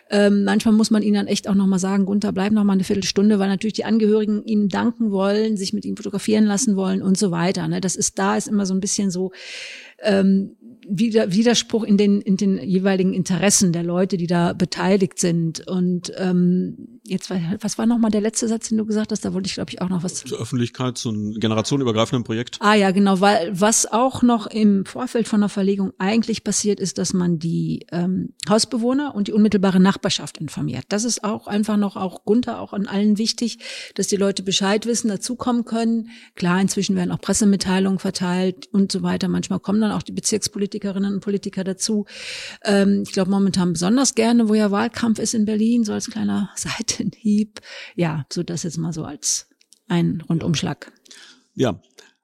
[0.10, 2.84] Ähm, manchmal muss man ihnen dann echt auch nochmal sagen, Gunther, bleib noch mal eine
[2.84, 7.18] Viertelstunde, weil natürlich die Angehörigen ihm danken wollen, sich mit ihm fotografieren lassen wollen und
[7.18, 7.68] so weiter.
[7.68, 7.80] Ne?
[7.80, 9.32] Das ist da, ist immer so ein bisschen so,
[10.04, 10.56] ähm,
[10.90, 15.68] Widerspruch in den, in den jeweiligen Interessen der Leute, die da beteiligt sind.
[15.68, 17.30] Und ähm, jetzt,
[17.62, 19.24] was war nochmal der letzte Satz, den du gesagt hast?
[19.24, 20.16] Da wollte ich, glaube ich, auch noch was.
[20.16, 22.58] Zur Öffentlichkeit, zu einem generationenübergreifenden Projekt.
[22.62, 26.98] Ah ja, genau, weil was auch noch im Vorfeld von der Verlegung eigentlich passiert, ist,
[26.98, 30.86] dass man die ähm, Hausbewohner und die unmittelbare Nachbarschaft informiert.
[30.90, 33.60] Das ist auch einfach noch auch Gunther, auch an allen wichtig,
[33.96, 36.10] dass die Leute Bescheid wissen, dazukommen können.
[36.36, 39.28] Klar, inzwischen werden auch Pressemitteilungen verteilt und so weiter.
[39.28, 42.06] Manchmal kommen dann auch die Bezirkspolitiker Politikerinnen und Politiker dazu.
[42.64, 46.50] Ähm, ich glaube momentan besonders gerne, wo ja Wahlkampf ist in Berlin, so als kleiner
[46.56, 47.60] Seitenhieb.
[47.96, 49.48] Ja, so das jetzt mal so als
[49.88, 50.92] ein Rundumschlag.
[51.56, 51.82] Ja,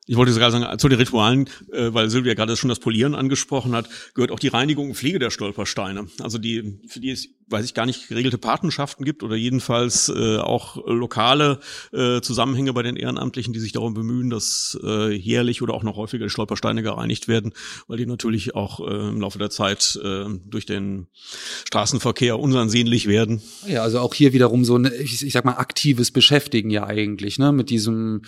[0.08, 3.76] ich wollte sogar sagen, zu den Ritualen, äh, weil Silvia gerade schon das Polieren angesprochen
[3.76, 6.08] hat, gehört auch die Reinigung und Pflege der Stolpersteine.
[6.22, 10.38] Also die, für die es, weiß ich gar nicht, geregelte Patenschaften gibt oder jedenfalls äh,
[10.38, 11.60] auch lokale
[11.92, 15.96] äh, Zusammenhänge bei den Ehrenamtlichen, die sich darum bemühen, dass äh, jährlich oder auch noch
[15.96, 17.54] häufiger die Stolpersteine gereinigt werden,
[17.88, 21.08] weil die natürlich auch äh, im Laufe der Zeit äh, durch den
[21.66, 23.42] Straßenverkehr unansehnlich werden.
[23.68, 27.40] Ja, also auch hier wiederum so ein, ich, ich sag mal, aktives Beschäftigen ja eigentlich,
[27.40, 28.22] ne, mit diesem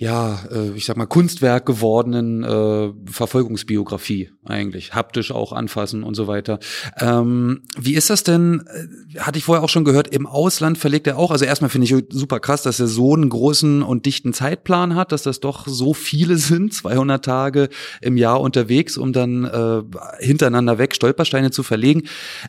[0.00, 6.26] ja, äh, ich sag mal, Kunstwerk gewordenen äh, Verfolgungsbiografie eigentlich, haptisch auch anfassen und so
[6.26, 6.58] weiter.
[6.98, 11.06] Ähm, wie ist das denn, äh, hatte ich vorher auch schon gehört, im Ausland verlegt
[11.06, 14.32] er auch, also erstmal finde ich super krass, dass er so einen großen und dichten
[14.32, 17.68] Zeitplan hat, dass das doch so viele sind, 200 Tage
[18.00, 19.82] im Jahr unterwegs, um dann äh,
[20.24, 22.04] hintereinander weg Stolpersteine zu verlegen.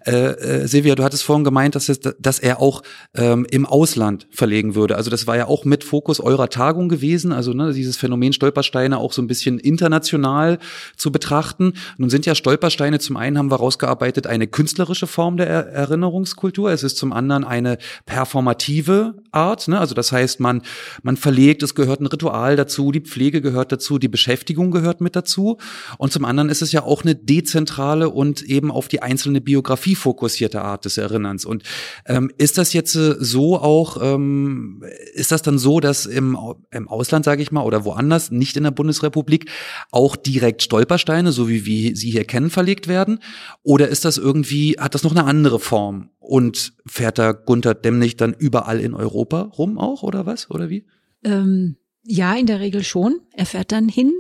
[0.06, 2.82] Äh, äh, Silvia, du hattest vorhin gemeint, dass, es, dass er auch
[3.14, 4.96] ähm, im Ausland verlegen würde.
[4.96, 9.00] Also das war ja auch mit Fokus eurer Tagung gewesen, also ne, dieses Phänomen Stolpersteine
[9.00, 10.60] auch so ein bisschen international
[10.96, 11.74] zu betrachten.
[11.98, 16.70] Nun sind ja Stolpersteine zum einen haben wir rausgearbeitet eine künstlerische Form der er Erinnerungskultur.
[16.72, 19.68] Es ist zum anderen eine performative Art.
[19.68, 19.80] Ne?
[19.80, 20.62] Also das heißt, man
[21.02, 25.16] man verlegt, es gehört ein Ritual dazu, die Pflege gehört dazu, die Beschäftigung gehört mit
[25.16, 25.58] dazu.
[25.98, 29.96] Und zum anderen ist es ja auch eine dezentrale und eben auf die einzelne Biografie
[29.96, 31.44] fokussierte Art des Erinnerns.
[31.44, 31.64] Und
[32.06, 33.98] ähm, ist das jetzt äh, so auch?
[34.00, 34.84] Ähm,
[35.16, 36.38] ist das dann so, dass im,
[36.70, 39.50] im Ausland sage ich mal, oder woanders, nicht in der Bundesrepublik,
[39.90, 43.20] auch direkt Stolpersteine, so wie wir sie hier kennen, verlegt werden?
[43.64, 46.10] Oder ist das irgendwie, hat das noch eine andere Form?
[46.20, 50.52] Und fährt da Gunther Demnig dann überall in Europa rum auch, oder was?
[50.52, 50.86] Oder wie?
[51.24, 53.22] Ähm, ja, in der Regel schon.
[53.34, 54.12] Er fährt dann hin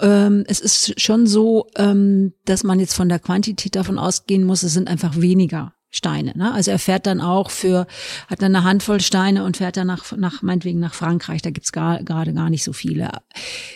[0.00, 4.62] ähm, es ist schon so, ähm, dass man jetzt von der Quantität davon ausgehen muss,
[4.62, 6.32] es sind einfach weniger Steine.
[6.36, 6.52] Ne?
[6.52, 7.86] Also er fährt dann auch für,
[8.28, 11.40] hat dann eine Handvoll Steine und fährt dann nach, nach meinetwegen nach Frankreich.
[11.40, 13.10] Da gibt's gar, gerade gar nicht so viele.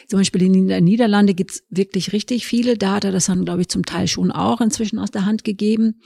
[0.08, 2.76] Zum Beispiel in den Niederlande gibt's wirklich richtig viele.
[2.76, 5.44] Da hat er das dann, glaube ich, zum Teil schon auch inzwischen aus der Hand
[5.44, 6.00] gegeben.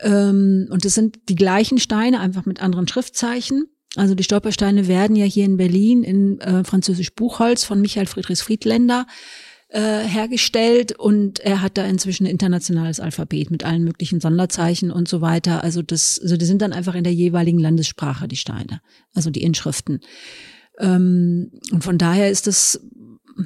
[0.00, 3.66] Ähm, und es sind die gleichen Steine, einfach mit anderen Schriftzeichen.
[3.94, 8.42] Also die Stolpersteine werden ja hier in Berlin in äh, französisch Buchholz von Michael Friedrichs
[8.42, 9.06] Friedländer
[9.68, 15.08] äh, hergestellt und er hat da inzwischen ein internationales Alphabet mit allen möglichen Sonderzeichen und
[15.08, 15.64] so weiter.
[15.64, 18.80] Also das, also die sind dann einfach in der jeweiligen Landessprache die Steine,
[19.14, 20.00] also die Inschriften.
[20.78, 23.42] Ähm, und von daher ist das äh,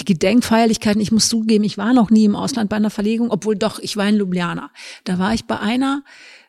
[0.00, 3.56] die Gedenkfeierlichkeiten, ich muss zugeben, ich war noch nie im Ausland bei einer Verlegung, obwohl
[3.56, 4.70] doch, ich war in Ljubljana.
[5.04, 6.04] Da war ich bei einer,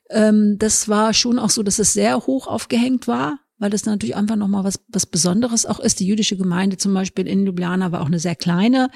[0.10, 4.16] ähm, das war schon auch so, dass es sehr hoch aufgehängt war weil das natürlich
[4.16, 6.00] einfach nochmal was, was Besonderes auch ist.
[6.00, 8.90] Die jüdische Gemeinde zum Beispiel in Ljubljana war auch eine sehr kleine.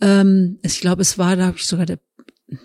[0.00, 1.98] Ähm, ich glaube, es war, da habe ich sogar der,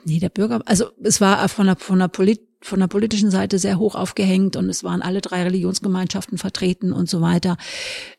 [0.05, 3.59] nee, der Bürger, also es war von der, von der Polit, von der politischen Seite
[3.59, 7.57] sehr hoch aufgehängt und es waren alle drei Religionsgemeinschaften vertreten und so weiter.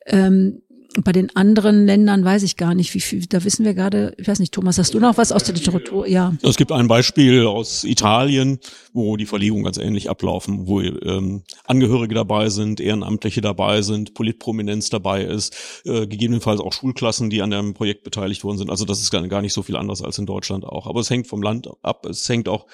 [0.06, 0.62] Ähm,
[0.96, 4.26] bei den anderen Ländern weiß ich gar nicht, wie viel, da wissen wir gerade, ich
[4.26, 6.06] weiß nicht, Thomas, hast du noch was aus der Literatur?
[6.06, 6.34] Ja.
[6.42, 8.58] Es gibt ein Beispiel aus Italien,
[8.94, 14.88] wo die Verlegungen ganz ähnlich ablaufen, wo ähm, Angehörige dabei sind, Ehrenamtliche dabei sind, Politprominenz
[14.88, 18.70] dabei ist, äh, gegebenenfalls auch Schulklassen, die an dem Projekt beteiligt worden sind.
[18.70, 20.86] Also das ist gar nicht so viel anders als in Deutschland auch.
[20.86, 22.66] Aber es hängt vom Land ab, es hängt auch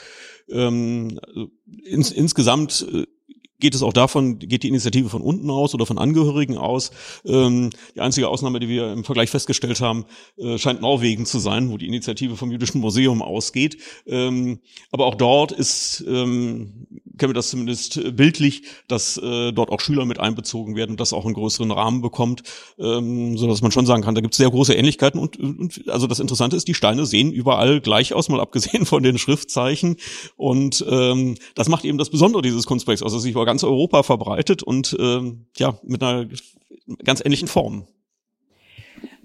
[0.50, 1.18] ähm,
[1.84, 3.06] ins, insgesamt äh,
[3.60, 6.90] geht es auch davon, geht die Initiative von unten aus oder von Angehörigen aus.
[7.24, 10.04] Ähm, die einzige Ausnahme, die wir im Vergleich festgestellt haben,
[10.36, 13.78] äh, scheint Norwegen zu sein, wo die Initiative vom Jüdischen Museum ausgeht.
[14.06, 16.86] Ähm, aber auch dort ist, ähm,
[17.18, 21.12] kennen wir das zumindest bildlich, dass äh, dort auch Schüler mit einbezogen werden und das
[21.12, 22.42] auch einen größeren Rahmen bekommt,
[22.78, 25.88] ähm, so dass man schon sagen kann, da gibt es sehr große Ähnlichkeiten und, und
[25.88, 29.96] also das Interessante ist, die Steine sehen überall gleich aus, mal abgesehen von den Schriftzeichen
[30.36, 34.02] und ähm, das macht eben das Besondere dieses Kunstprojekts aus, dass sich über ganz Europa
[34.02, 36.26] verbreitet und ähm, ja, mit einer
[37.04, 37.86] ganz ähnlichen Form.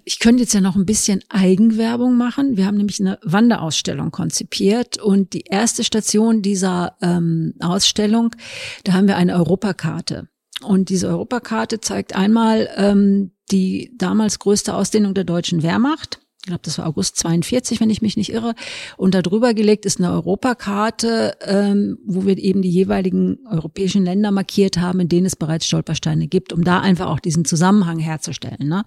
[0.04, 2.58] Ich könnte jetzt ja noch ein bisschen Eigenwerbung machen.
[2.58, 8.36] Wir haben nämlich eine Wanderausstellung konzipiert und die erste Station dieser ähm, Ausstellung,
[8.84, 10.28] da haben wir eine Europakarte.
[10.62, 16.78] Und diese Europakarte zeigt einmal ähm, die damals größte Ausdehnung der deutschen Wehrmacht glaube, das
[16.78, 18.54] war August 42, wenn ich mich nicht irre.
[18.98, 24.78] Und darüber gelegt ist eine Europakarte, ähm, wo wir eben die jeweiligen europäischen Länder markiert
[24.78, 28.84] haben, in denen es bereits Stolpersteine gibt, um da einfach auch diesen Zusammenhang herzustellen, ne?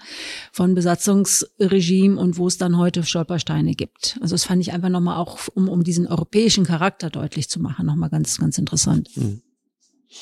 [0.53, 4.19] von Besatzungsregime und wo es dann heute Stolpersteine gibt.
[4.21, 7.87] Also das fand ich einfach nochmal auch, um, um diesen europäischen Charakter deutlich zu machen,
[7.87, 9.09] nochmal ganz, ganz interessant.
[9.17, 9.43] Mhm.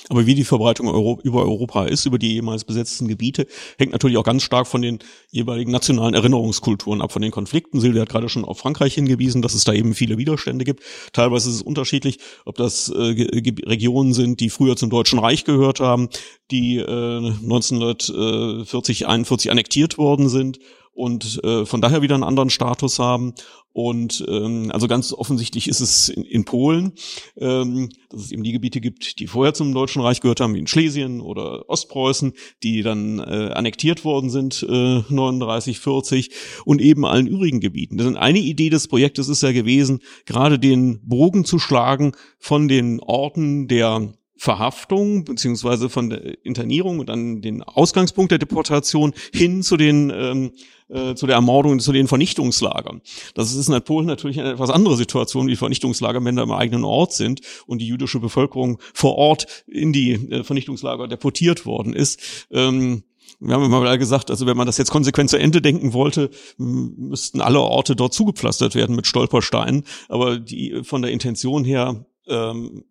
[0.09, 3.47] Aber wie die Verbreitung Euro über Europa ist, über die jemals besetzten Gebiete,
[3.79, 4.99] hängt natürlich auch ganz stark von den
[5.31, 7.81] jeweiligen nationalen Erinnerungskulturen ab, von den Konflikten.
[7.81, 10.83] Silvia hat gerade schon auf Frankreich hingewiesen, dass es da eben viele Widerstände gibt.
[11.13, 15.81] Teilweise ist es unterschiedlich, ob das äh, Regionen sind, die früher zum Deutschen Reich gehört
[15.81, 16.09] haben,
[16.51, 20.59] die äh, 1940, 41 annektiert worden sind
[20.93, 23.35] und äh, von daher wieder einen anderen Status haben.
[23.73, 26.93] Und ähm, also ganz offensichtlich ist es in, in Polen,
[27.37, 30.59] ähm, dass es eben die Gebiete gibt, die vorher zum Deutschen Reich gehört haben, wie
[30.59, 32.33] in Schlesien oder Ostpreußen,
[32.65, 36.31] die dann äh, annektiert worden sind, äh, 39, 40
[36.65, 37.97] und eben allen übrigen Gebieten.
[37.97, 42.99] Denn eine Idee des Projektes ist ja gewesen, gerade den Bogen zu schlagen von den
[42.99, 49.77] Orten der Verhaftung beziehungsweise von der Internierung und dann den Ausgangspunkt der Deportation hin zu
[49.77, 50.53] den ähm,
[50.89, 53.03] äh, zu der Ermordung zu den Vernichtungslagern.
[53.35, 57.13] Das ist in Polen natürlich eine etwas andere Situation, wie Vernichtungslager Männer im eigenen Ort
[57.13, 62.47] sind und die jüdische Bevölkerung vor Ort in die äh, Vernichtungslager deportiert worden ist.
[62.51, 63.03] Ähm,
[63.41, 67.43] wir haben immer gesagt, also wenn man das jetzt konsequent zu Ende denken wollte, müssten
[67.43, 69.85] alle Orte dort zugepflastert werden mit Stolpersteinen.
[70.09, 72.85] Aber die von der Intention her ähm,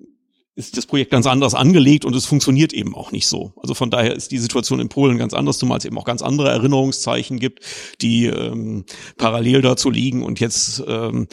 [0.60, 3.54] ist das Projekt ganz anders angelegt und es funktioniert eben auch nicht so.
[3.62, 6.22] Also von daher ist die Situation in Polen ganz anders, zumal es eben auch ganz
[6.22, 7.62] andere Erinnerungszeichen gibt,
[8.02, 8.84] die ähm,
[9.18, 11.28] parallel dazu liegen und jetzt ähm,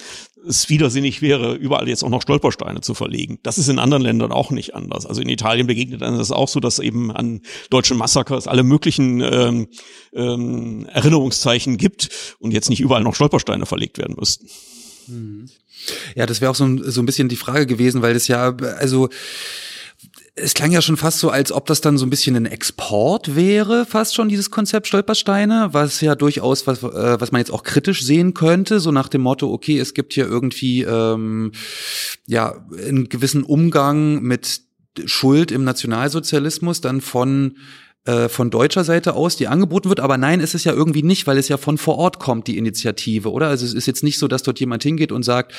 [0.47, 3.41] es widersinnig wäre, überall jetzt auch noch Stolpersteine zu verlegen.
[3.43, 5.05] Das ist in anderen Ländern auch nicht anders.
[5.05, 9.21] Also in Italien begegnet einem das auch so, dass eben an deutschen Massakers alle möglichen
[9.23, 9.67] ähm,
[10.15, 14.47] ähm, Erinnerungszeichen gibt und jetzt nicht überall noch Stolpersteine verlegt werden müssten.
[15.09, 15.51] Mhm.
[16.15, 18.55] Ja, das wäre auch so ein, so ein bisschen die Frage gewesen, weil das ja,
[18.79, 19.09] also
[20.35, 23.35] es klang ja schon fast so, als ob das dann so ein bisschen ein Export
[23.35, 27.63] wäre, fast schon dieses Konzept Stolpersteine, was ja durchaus was, äh, was man jetzt auch
[27.63, 31.53] kritisch sehen könnte, so nach dem Motto, okay, es gibt hier irgendwie ähm,
[32.27, 34.61] ja einen gewissen Umgang mit
[35.07, 37.57] Schuld im Nationalsozialismus dann von
[38.07, 40.01] äh, von deutscher Seite aus, die angeboten wird.
[40.01, 42.57] Aber nein, ist es ja irgendwie nicht, weil es ja von vor Ort kommt, die
[42.57, 43.49] Initiative, oder?
[43.49, 45.53] Also es ist jetzt nicht so, dass dort jemand hingeht und sagt,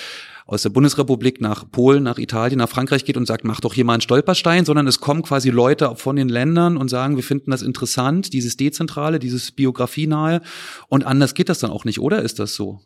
[0.46, 3.84] aus der Bundesrepublik nach Polen, nach Italien, nach Frankreich geht und sagt, mach doch hier
[3.84, 7.52] mal einen Stolperstein, sondern es kommen quasi Leute von den Ländern und sagen, wir finden
[7.52, 10.42] das interessant, dieses Dezentrale, dieses Biografienahe.
[10.88, 12.80] Und anders geht das dann auch nicht, oder ist das so?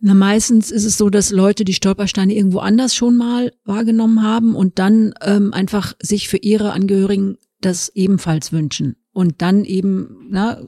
[0.00, 4.56] Na, meistens ist es so, dass Leute die Stolpersteine irgendwo anders schon mal wahrgenommen haben
[4.56, 8.96] und dann ähm, einfach sich für ihre Angehörigen das ebenfalls wünschen.
[9.12, 10.62] Und dann eben, na,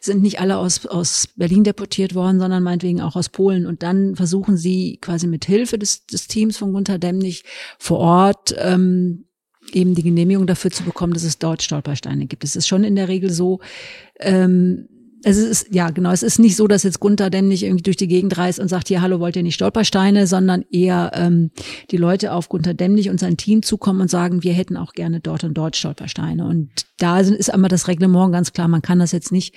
[0.00, 3.66] sind nicht alle aus, aus Berlin deportiert worden, sondern meinetwegen auch aus Polen.
[3.66, 7.44] Und dann versuchen sie quasi mit Hilfe des, des Teams von Gunther Demnig
[7.78, 9.26] vor Ort ähm,
[9.72, 12.44] eben die Genehmigung dafür zu bekommen, dass es dort Stolpersteine gibt.
[12.44, 13.60] Es ist schon in der Regel so,
[14.18, 14.88] ähm,
[15.24, 18.08] es ist, ja, genau, es ist nicht so, dass jetzt Gunther nicht irgendwie durch die
[18.08, 21.50] Gegend reist und sagt, hier, hallo, wollt ihr nicht Stolpersteine, sondern eher ähm,
[21.90, 25.20] die Leute auf Gunther Dämmlich und sein Team zukommen und sagen, wir hätten auch gerne
[25.20, 26.44] dort und dort Stolpersteine.
[26.44, 29.54] Und da ist einmal das Reglement ganz klar, man kann das jetzt nicht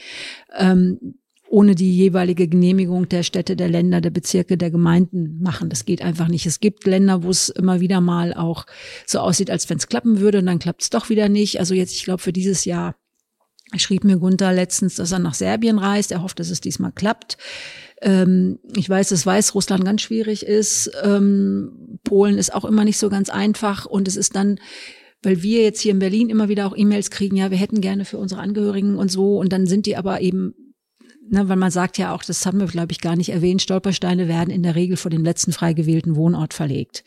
[0.57, 1.16] ähm,
[1.47, 5.70] ohne die jeweilige Genehmigung der Städte, der Länder, der Bezirke, der Gemeinden machen.
[5.70, 6.45] Das geht einfach nicht.
[6.45, 8.66] Es gibt Länder, wo es immer wieder mal auch
[9.05, 11.59] so aussieht, als wenn es klappen würde und dann klappt es doch wieder nicht.
[11.59, 12.95] Also jetzt, ich glaube, für dieses Jahr
[13.76, 16.11] schrieb mir Gunther letztens, dass er nach Serbien reist.
[16.11, 17.38] Er hofft, dass es diesmal klappt.
[18.01, 20.91] Ähm, ich weiß, dass Weißrussland ganz schwierig ist.
[21.03, 23.86] Ähm, Polen ist auch immer nicht so ganz einfach.
[23.86, 24.59] Und es ist dann,
[25.24, 28.05] weil wir jetzt hier in Berlin immer wieder auch E-Mails kriegen, ja, wir hätten gerne
[28.05, 29.38] für unsere Angehörigen und so.
[29.38, 30.53] Und dann sind die aber eben
[31.28, 34.28] Ne, weil man sagt ja auch, das haben wir, glaube ich, gar nicht erwähnt, Stolpersteine
[34.28, 37.03] werden in der Regel vor dem letzten frei gewählten Wohnort verlegt.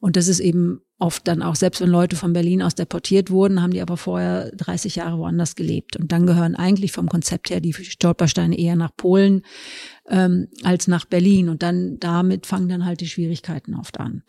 [0.00, 3.60] Und das ist eben oft dann auch, selbst wenn Leute von Berlin aus deportiert wurden,
[3.60, 5.96] haben die aber vorher 30 Jahre woanders gelebt.
[5.96, 9.42] Und dann gehören eigentlich vom Konzept her die Stolpersteine eher nach Polen
[10.08, 11.48] ähm, als nach Berlin.
[11.48, 14.22] Und dann damit fangen dann halt die Schwierigkeiten oft an.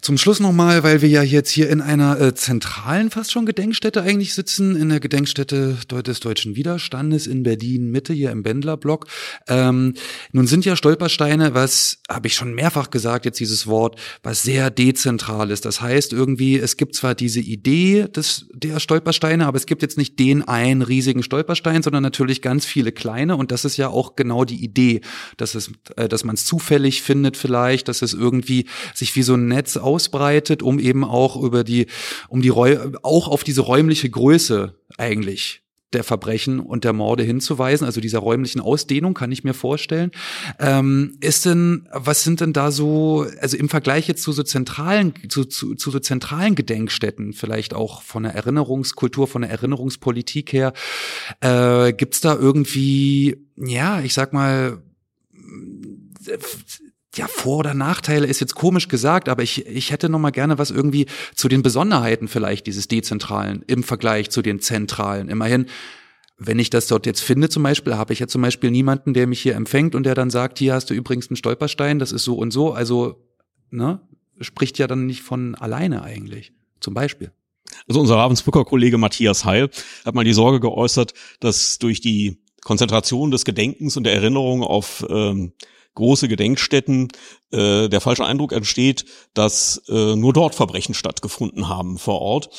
[0.00, 4.02] Zum Schluss nochmal, weil wir ja jetzt hier in einer äh, zentralen fast schon Gedenkstätte
[4.02, 9.06] eigentlich sitzen, in der Gedenkstätte des Deutschen Widerstandes in Berlin Mitte, hier im Bendlerblock.
[9.48, 9.94] Ähm,
[10.32, 14.70] nun sind ja Stolpersteine, was, habe ich schon mehrfach gesagt, jetzt dieses Wort, was sehr
[14.70, 15.66] dezentral ist.
[15.66, 19.98] Das heißt irgendwie, es gibt zwar diese Idee des, der Stolpersteine, aber es gibt jetzt
[19.98, 23.36] nicht den einen riesigen Stolperstein, sondern natürlich ganz viele kleine.
[23.36, 25.02] Und das ist ja auch genau die Idee,
[25.36, 25.54] dass
[25.96, 29.65] äh, dass man es zufällig findet vielleicht, dass es irgendwie sich wie so ein Netz
[29.66, 31.86] Netz ausbreitet, um eben auch über die,
[32.28, 35.62] um die Räu auch auf diese räumliche Größe eigentlich
[35.92, 40.10] der Verbrechen und der Morde hinzuweisen, also dieser räumlichen Ausdehnung kann ich mir vorstellen.
[40.58, 45.14] Ähm, ist denn, was sind denn da so, also im Vergleich jetzt zu so zentralen,
[45.28, 50.72] zu, zu, zu so zentralen Gedenkstätten, vielleicht auch von der Erinnerungskultur, von der Erinnerungspolitik her,
[51.40, 54.82] äh, gibt's da irgendwie, ja, ich sag mal,
[57.16, 60.58] ja, Vor- oder Nachteile ist jetzt komisch gesagt, aber ich, ich hätte noch mal gerne
[60.58, 65.28] was irgendwie zu den Besonderheiten vielleicht dieses Dezentralen im Vergleich zu den Zentralen.
[65.28, 65.66] Immerhin,
[66.38, 69.26] wenn ich das dort jetzt finde zum Beispiel, habe ich ja zum Beispiel niemanden, der
[69.26, 72.24] mich hier empfängt und der dann sagt, hier hast du übrigens einen Stolperstein, das ist
[72.24, 72.72] so und so.
[72.72, 73.24] Also,
[73.70, 74.00] ne,
[74.40, 77.32] spricht ja dann nicht von alleine eigentlich, zum Beispiel.
[77.88, 79.70] Also unser Ravensbrücker Kollege Matthias Heil
[80.04, 85.04] hat mal die Sorge geäußert, dass durch die Konzentration des Gedenkens und der Erinnerung auf
[85.08, 85.52] ähm,
[85.96, 87.08] große Gedenkstätten
[87.50, 92.50] äh, der falsche Eindruck entsteht, dass äh, nur dort Verbrechen stattgefunden haben vor Ort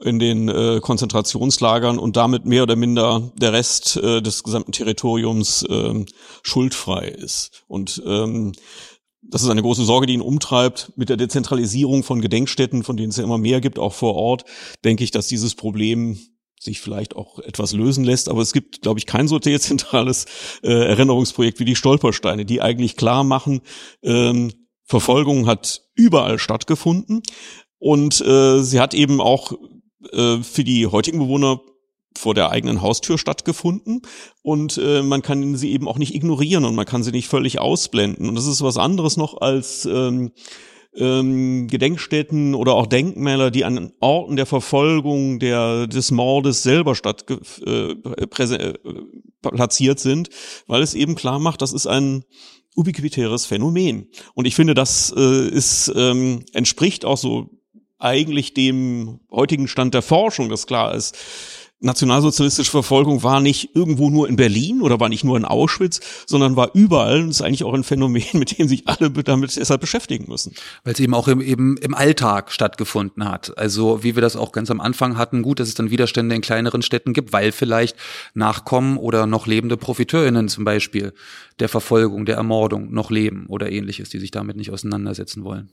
[0.00, 5.62] in den äh, Konzentrationslagern und damit mehr oder minder der Rest äh, des gesamten Territoriums
[5.64, 6.04] äh,
[6.42, 7.64] schuldfrei ist.
[7.68, 8.52] Und ähm,
[9.22, 10.92] das ist eine große Sorge, die ihn umtreibt.
[10.96, 14.44] Mit der Dezentralisierung von Gedenkstätten, von denen es ja immer mehr gibt, auch vor Ort,
[14.84, 16.18] denke ich, dass dieses Problem
[16.62, 18.28] sich vielleicht auch etwas lösen lässt.
[18.28, 20.26] Aber es gibt, glaube ich, kein so dezentrales
[20.62, 23.62] äh, Erinnerungsprojekt wie die Stolpersteine, die eigentlich klar machen,
[24.02, 24.52] ähm,
[24.84, 27.22] Verfolgung hat überall stattgefunden.
[27.78, 29.52] Und äh, sie hat eben auch
[30.12, 31.60] äh, für die heutigen Bewohner
[32.16, 34.02] vor der eigenen Haustür stattgefunden.
[34.42, 37.58] Und äh, man kann sie eben auch nicht ignorieren und man kann sie nicht völlig
[37.58, 38.28] ausblenden.
[38.28, 40.32] Und das ist was anderes noch als ähm,
[40.94, 47.24] ähm, Gedenkstätten oder auch Denkmäler, die an Orten der Verfolgung der, des Mordes selber statt
[47.64, 48.74] äh, äh,
[49.40, 50.28] platziert sind,
[50.66, 52.24] weil es eben klar macht, das ist ein
[52.74, 54.08] ubiquitäres Phänomen.
[54.34, 57.50] Und ich finde, das äh, ist, ähm, entspricht auch so
[57.98, 61.16] eigentlich dem heutigen Stand der Forschung, das klar ist
[61.82, 66.56] nationalsozialistische Verfolgung war nicht irgendwo nur in Berlin oder war nicht nur in Auschwitz, sondern
[66.56, 67.26] war überall.
[67.26, 70.54] Das ist eigentlich auch ein Phänomen, mit dem sich alle damit deshalb beschäftigen müssen.
[70.84, 73.56] Weil es eben auch im, eben im Alltag stattgefunden hat.
[73.58, 76.40] Also wie wir das auch ganz am Anfang hatten, gut, dass es dann Widerstände in
[76.40, 77.96] kleineren Städten gibt, weil vielleicht
[78.34, 81.12] Nachkommen oder noch lebende Profiteurinnen zum Beispiel
[81.58, 85.70] der Verfolgung, der Ermordung noch leben oder ähnliches, die sich damit nicht auseinandersetzen wollen.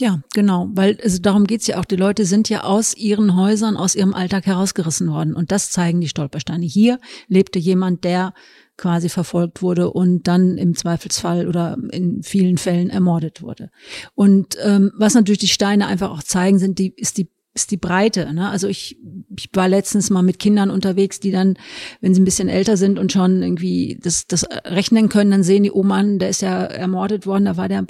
[0.00, 1.84] Ja, genau, weil also darum geht's ja auch.
[1.84, 5.34] Die Leute sind ja aus ihren Häusern, aus ihrem Alltag herausgerissen worden.
[5.34, 6.64] Und das zeigen die Stolpersteine.
[6.64, 8.32] Hier lebte jemand, der
[8.76, 13.70] quasi verfolgt wurde und dann im Zweifelsfall oder in vielen Fällen ermordet wurde.
[14.14, 17.76] Und ähm, was natürlich die Steine einfach auch zeigen, sind die, ist die ist die
[17.76, 18.32] Breite.
[18.32, 18.48] Ne?
[18.48, 18.98] Also ich,
[19.36, 21.58] ich war letztens mal mit Kindern unterwegs, die dann,
[22.00, 25.64] wenn sie ein bisschen älter sind und schon irgendwie das, das rechnen können, dann sehen
[25.64, 27.84] die, oh Mann, der ist ja ermordet worden, da war der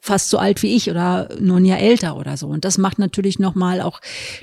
[0.00, 2.48] fast so alt wie ich oder nur ein Jahr älter oder so.
[2.48, 4.00] Und das macht natürlich nochmal auch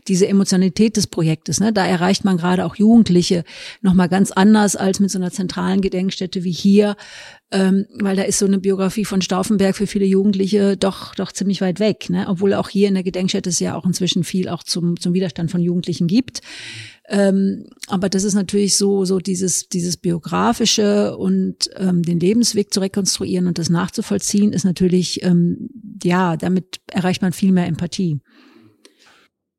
[0.07, 1.59] diese Emotionalität des Projektes.
[1.59, 1.73] Ne?
[1.73, 3.43] Da erreicht man gerade auch Jugendliche
[3.81, 6.95] nochmal ganz anders als mit so einer zentralen Gedenkstätte wie hier,
[7.51, 11.59] ähm, weil da ist so eine Biografie von Stauffenberg für viele Jugendliche doch doch ziemlich
[11.59, 12.09] weit weg.
[12.09, 12.27] Ne?
[12.29, 15.51] Obwohl auch hier in der Gedenkstätte es ja auch inzwischen viel auch zum, zum Widerstand
[15.51, 16.41] von Jugendlichen gibt.
[17.08, 22.80] Ähm, aber das ist natürlich so, so dieses, dieses biografische und ähm, den Lebensweg zu
[22.80, 25.70] rekonstruieren und das nachzuvollziehen, ist natürlich, ähm,
[26.03, 28.20] ja, damit erreicht man viel mehr Empathie.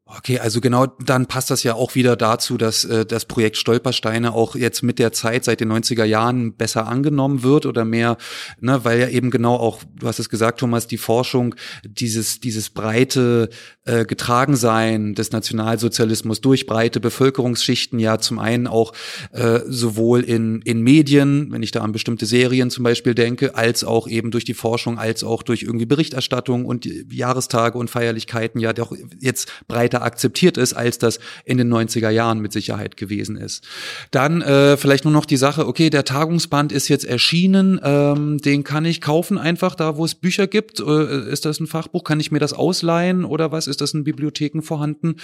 [0.08, 4.34] Okay, also genau, dann passt das ja auch wieder dazu, dass äh, das Projekt Stolpersteine
[4.34, 8.16] auch jetzt mit der Zeit seit den 90er Jahren besser angenommen wird oder mehr,
[8.60, 12.70] ne, weil ja eben genau auch, du hast es gesagt, Thomas, die Forschung, dieses, dieses
[12.70, 13.48] breite
[13.84, 18.92] äh, Getragensein des Nationalsozialismus durch breite Bevölkerungsschichten ja zum einen auch
[19.32, 23.82] äh, sowohl in, in Medien, wenn ich da an bestimmte Serien zum Beispiel denke, als
[23.82, 28.72] auch eben durch die Forschung, als auch durch irgendwie Berichterstattung und Jahrestage und Feierlichkeiten ja
[28.72, 33.36] doch jetzt breiter breiter akzeptiert ist, als das in den 90er Jahren mit Sicherheit gewesen
[33.36, 33.64] ist.
[34.10, 38.64] Dann äh, vielleicht nur noch die Sache, okay, der Tagungsband ist jetzt erschienen, ähm, den
[38.64, 40.80] kann ich kaufen einfach da, wo es Bücher gibt.
[40.80, 42.04] Äh, ist das ein Fachbuch?
[42.04, 43.66] Kann ich mir das ausleihen oder was?
[43.66, 45.16] Ist das in Bibliotheken vorhanden?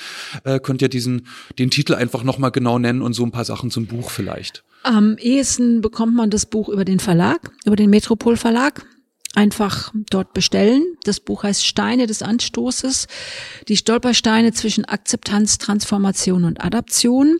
[0.45, 1.27] Äh, könnt ihr diesen,
[1.59, 4.65] den Titel einfach nochmal genau nennen und so ein paar Sachen zum Buch vielleicht?
[4.85, 8.85] Am ehesten bekommt man das Buch über den Verlag, über den Metropol Verlag
[9.35, 10.83] einfach dort bestellen.
[11.05, 13.07] Das Buch heißt Steine des Anstoßes,
[13.69, 17.39] die Stolpersteine zwischen Akzeptanz, Transformation und Adaption.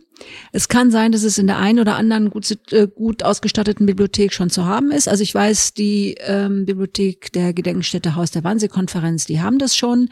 [0.51, 4.33] Es kann sein, dass es in der einen oder anderen gut, äh, gut ausgestatteten Bibliothek
[4.33, 5.07] schon zu haben ist.
[5.07, 10.09] Also ich weiß, die ähm, Bibliothek der Gedenkstätte Haus der Wannsee-Konferenz, die haben das schon.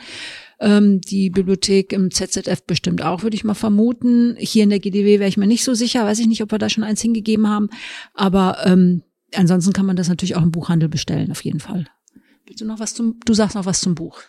[0.60, 4.36] Ähm, die Bibliothek im ZZF bestimmt auch, würde ich mal vermuten.
[4.38, 6.06] Hier in der GDW wäre ich mir nicht so sicher.
[6.06, 7.70] Weiß ich nicht, ob wir da schon eins hingegeben haben.
[8.14, 9.02] Aber ähm,
[9.36, 11.88] ansonsten kann man das natürlich auch im Buchhandel bestellen, auf jeden Fall.
[12.46, 14.20] Willst du noch was zum, du sagst noch was zum Buch.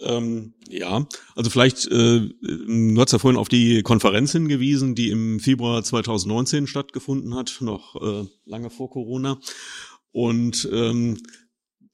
[0.00, 5.40] Ähm, ja, also vielleicht, äh, du hast ja vorhin auf die Konferenz hingewiesen, die im
[5.40, 9.40] Februar 2019 stattgefunden hat, noch äh, lange vor Corona.
[10.12, 11.18] Und ähm,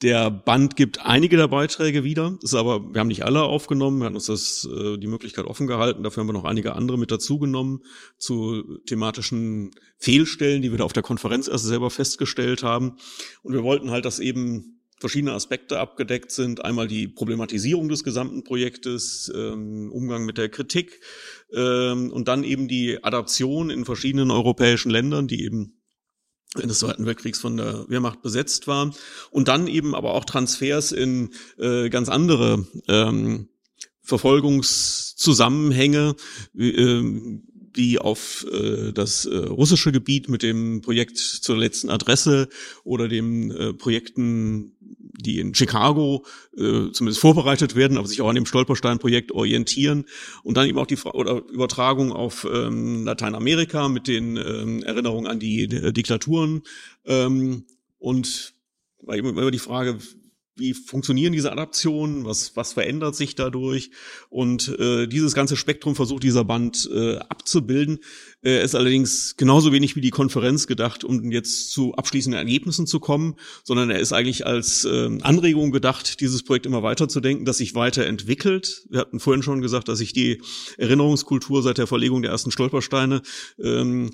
[0.04, 4.04] der Band gibt einige der Beiträge wieder, ist aber, wir haben nicht alle aufgenommen, wir
[4.04, 7.10] hatten uns das, äh, die Möglichkeit offen gehalten, dafür haben wir noch einige andere mit
[7.10, 7.80] dazugenommen
[8.18, 12.98] zu thematischen Fehlstellen, die wir da auf der Konferenz erst selber festgestellt haben.
[13.42, 16.64] Und wir wollten halt, dass eben verschiedene Aspekte abgedeckt sind.
[16.64, 21.00] Einmal die Problematisierung des gesamten Projektes, ähm, Umgang mit der Kritik
[21.54, 25.80] ähm, und dann eben die Adaption in verschiedenen europäischen Ländern, die eben
[26.62, 28.94] des Zweiten Weltkriegs von der Wehrmacht besetzt war.
[29.30, 33.48] Und dann eben aber auch Transfers in äh, ganz andere ähm,
[34.02, 36.14] Verfolgungszusammenhänge,
[36.56, 37.02] äh,
[37.76, 42.48] die auf äh, das äh, russische Gebiet mit dem Projekt zur letzten Adresse
[42.84, 44.76] oder den äh, Projekten,
[45.18, 46.24] die in Chicago
[46.56, 50.04] äh, zumindest vorbereitet werden, aber sich auch an dem Stolperstein-Projekt orientieren
[50.42, 55.26] und dann eben auch die Fra oder Übertragung auf ähm, Lateinamerika mit den ähm, Erinnerungen
[55.26, 56.62] an die äh, Diktaturen.
[57.06, 57.64] Ähm,
[57.98, 58.54] und
[59.00, 59.98] war immer die Frage,
[60.56, 63.90] wie funktionieren diese Adaptionen, was, was verändert sich dadurch.
[64.28, 67.98] Und äh, dieses ganze Spektrum versucht dieser Band äh, abzubilden.
[68.42, 73.00] Er ist allerdings genauso wenig wie die Konferenz gedacht, um jetzt zu abschließenden Ergebnissen zu
[73.00, 73.34] kommen,
[73.64, 78.86] sondern er ist eigentlich als äh, Anregung gedacht, dieses Projekt immer weiterzudenken, das sich weiterentwickelt.
[78.90, 80.40] Wir hatten vorhin schon gesagt, dass sich die
[80.78, 83.22] Erinnerungskultur seit der Verlegung der ersten Stolpersteine
[83.58, 84.10] ähm,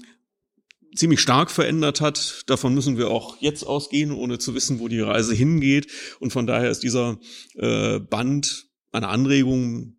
[0.94, 2.42] ziemlich stark verändert hat.
[2.46, 5.86] Davon müssen wir auch jetzt ausgehen, ohne zu wissen, wo die Reise hingeht.
[6.20, 7.18] Und von daher ist dieser
[7.56, 9.96] äh, Band eine Anregung,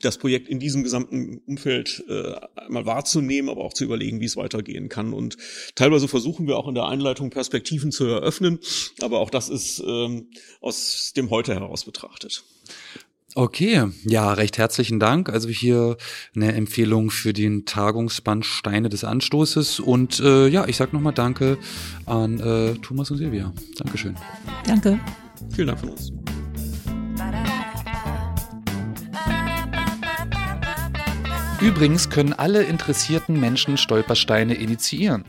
[0.00, 4.36] das Projekt in diesem gesamten Umfeld äh, einmal wahrzunehmen, aber auch zu überlegen, wie es
[4.36, 5.12] weitergehen kann.
[5.12, 5.36] Und
[5.76, 8.58] teilweise versuchen wir auch in der Einleitung Perspektiven zu eröffnen,
[9.00, 10.28] aber auch das ist ähm,
[10.60, 12.44] aus dem Heute heraus betrachtet.
[13.36, 15.28] Okay, ja, recht herzlichen Dank.
[15.28, 15.96] Also hier
[16.36, 19.80] eine Empfehlung für den Tagungsband Steine des Anstoßes.
[19.80, 21.58] Und äh, ja, ich sag nochmal Danke
[22.06, 23.52] an äh, Thomas und Silvia.
[23.76, 24.14] Dankeschön.
[24.64, 25.00] Danke.
[25.50, 26.12] Vielen Dank von uns.
[31.60, 35.24] Übrigens können alle interessierten Menschen Stolpersteine initiieren.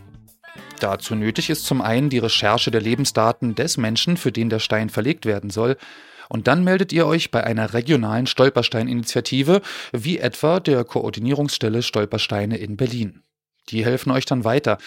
[0.79, 4.91] Dazu nötig ist zum einen die Recherche der Lebensdaten des Menschen, für den der Stein
[4.91, 5.75] verlegt werden soll,
[6.29, 9.61] und dann meldet ihr euch bei einer regionalen Stolperstein-Initiative,
[9.91, 13.23] wie etwa der Koordinierungsstelle Stolpersteine in Berlin.
[13.69, 14.77] Die helfen euch dann weiter.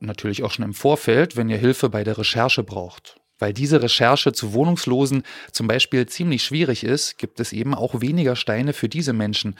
[0.00, 3.16] Natürlich auch schon im Vorfeld, wenn ihr Hilfe bei der Recherche braucht.
[3.38, 8.34] Weil diese Recherche zu Wohnungslosen zum Beispiel ziemlich schwierig ist, gibt es eben auch weniger
[8.34, 9.56] Steine für diese Menschen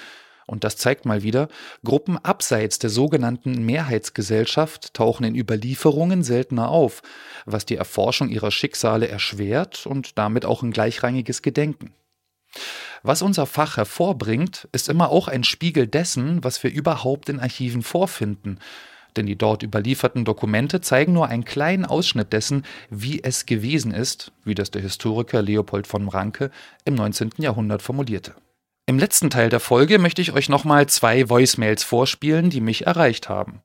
[0.46, 1.48] und das zeigt mal wieder,
[1.84, 7.02] Gruppen abseits der sogenannten Mehrheitsgesellschaft tauchen in Überlieferungen seltener auf,
[7.44, 11.92] was die Erforschung ihrer Schicksale erschwert und damit auch ein gleichrangiges Gedenken.
[13.02, 17.82] Was unser Fach hervorbringt, ist immer auch ein Spiegel dessen, was wir überhaupt in Archiven
[17.82, 18.58] vorfinden,
[19.16, 24.32] denn die dort überlieferten Dokumente zeigen nur einen kleinen Ausschnitt dessen, wie es gewesen ist,
[24.44, 26.50] wie das der Historiker Leopold von Ranke
[26.84, 27.32] im 19.
[27.38, 28.34] Jahrhundert formulierte.
[28.88, 33.28] Im letzten Teil der Folge möchte ich euch nochmal zwei Voicemails vorspielen, die mich erreicht
[33.28, 33.62] haben.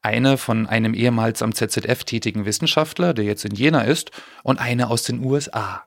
[0.00, 4.88] Eine von einem ehemals am ZZF tätigen Wissenschaftler, der jetzt in Jena ist, und eine
[4.88, 5.84] aus den USA.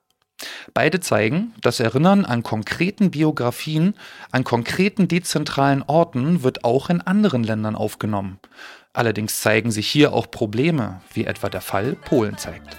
[0.76, 3.96] Beide zeigen, das Erinnern an konkreten Biografien,
[4.32, 8.40] an konkreten dezentralen Orten wird auch in anderen Ländern aufgenommen.
[8.94, 12.78] Allerdings zeigen sich hier auch Probleme, wie etwa der Fall Polen zeigt.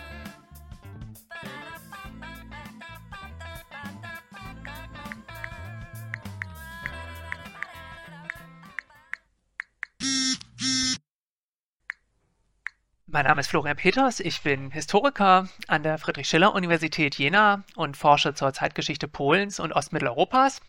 [13.12, 18.52] Mein Name ist Florian Peters, ich bin Historiker an der Friedrich-Schiller-Universität Jena und forsche zur
[18.52, 20.61] Zeitgeschichte Polens und Ostmitteleuropas.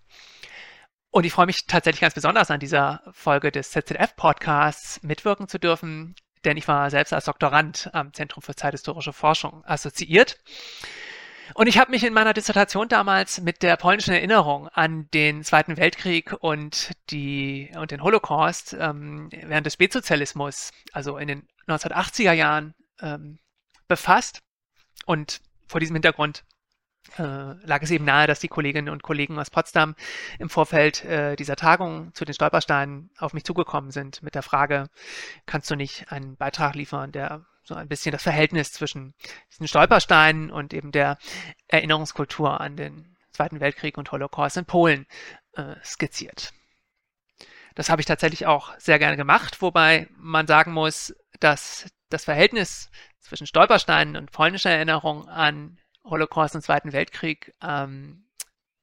[1.11, 6.15] Und ich freue mich tatsächlich ganz besonders an dieser Folge des ZZF-Podcasts mitwirken zu dürfen,
[6.43, 10.39] denn ich war selbst als Doktorand am Zentrum für zeithistorische Forschung assoziiert.
[11.61, 15.77] Und ich habe mich in meiner Dissertation damals mit der polnischen Erinnerung an den Zweiten
[15.77, 22.73] Weltkrieg und, die, und den Holocaust ähm, während des Spätsozialismus, also in den 1980er Jahren,
[22.99, 23.37] ähm,
[23.87, 24.41] befasst.
[25.05, 26.45] Und vor diesem Hintergrund
[27.19, 29.93] äh, lag es eben nahe, dass die Kolleginnen und Kollegen aus Potsdam
[30.39, 34.89] im Vorfeld äh, dieser Tagung zu den Stolpersteinen auf mich zugekommen sind mit der Frage,
[35.45, 39.13] kannst du nicht einen Beitrag liefern, der so ein bisschen das Verhältnis zwischen
[39.51, 41.17] diesen Stolpersteinen und eben der
[41.67, 45.07] Erinnerungskultur an den Zweiten Weltkrieg und Holocaust in Polen
[45.53, 46.53] äh, skizziert.
[47.75, 52.89] Das habe ich tatsächlich auch sehr gerne gemacht, wobei man sagen muss, dass das Verhältnis
[53.19, 58.25] zwischen Stolpersteinen und polnischer Erinnerung an Holocaust und Zweiten Weltkrieg ähm,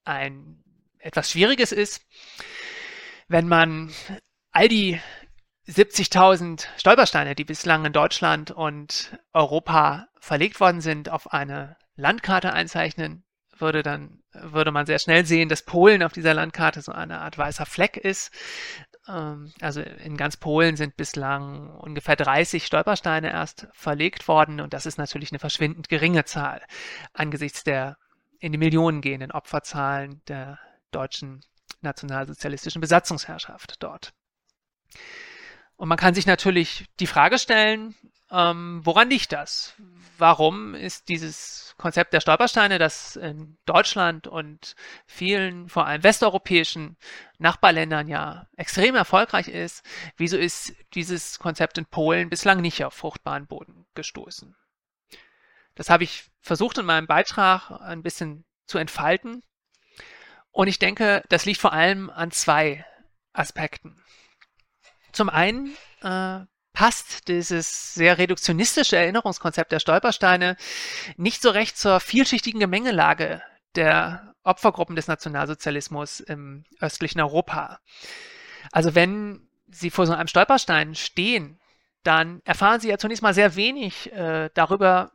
[0.04, 0.62] ein
[0.98, 2.06] etwas Schwieriges ist.
[3.28, 3.92] Wenn man
[4.52, 5.00] all die
[5.68, 13.24] 70.000 Stolpersteine, die bislang in Deutschland und Europa verlegt worden sind, auf eine Landkarte einzeichnen
[13.58, 17.36] würde, dann würde man sehr schnell sehen, dass Polen auf dieser Landkarte so eine Art
[17.36, 18.30] weißer Fleck ist.
[19.06, 24.86] Ähm, also in ganz Polen sind bislang ungefähr 30 Stolpersteine erst verlegt worden und das
[24.86, 26.62] ist natürlich eine verschwindend geringe Zahl
[27.12, 27.98] angesichts der
[28.40, 30.58] in die Millionen gehenden Opferzahlen der
[30.92, 31.40] deutschen
[31.80, 34.12] nationalsozialistischen Besatzungsherrschaft dort.
[35.78, 37.94] Und man kann sich natürlich die Frage stellen,
[38.32, 39.74] ähm, woran liegt das?
[40.18, 44.74] Warum ist dieses Konzept der Stolpersteine, das in Deutschland und
[45.06, 46.96] vielen, vor allem westeuropäischen
[47.38, 49.84] Nachbarländern ja extrem erfolgreich ist,
[50.16, 54.56] wieso ist dieses Konzept in Polen bislang nicht auf fruchtbaren Boden gestoßen?
[55.76, 59.44] Das habe ich versucht in meinem Beitrag ein bisschen zu entfalten.
[60.50, 62.84] Und ich denke, das liegt vor allem an zwei
[63.32, 64.02] Aspekten.
[65.12, 66.40] Zum einen äh,
[66.72, 70.56] passt dieses sehr reduktionistische Erinnerungskonzept der Stolpersteine
[71.16, 73.42] nicht so recht zur vielschichtigen Gemengelage
[73.74, 77.80] der Opfergruppen des Nationalsozialismus im östlichen Europa.
[78.72, 81.60] Also wenn Sie vor so einem Stolperstein stehen,
[82.02, 85.10] dann erfahren Sie ja zunächst mal sehr wenig äh, darüber,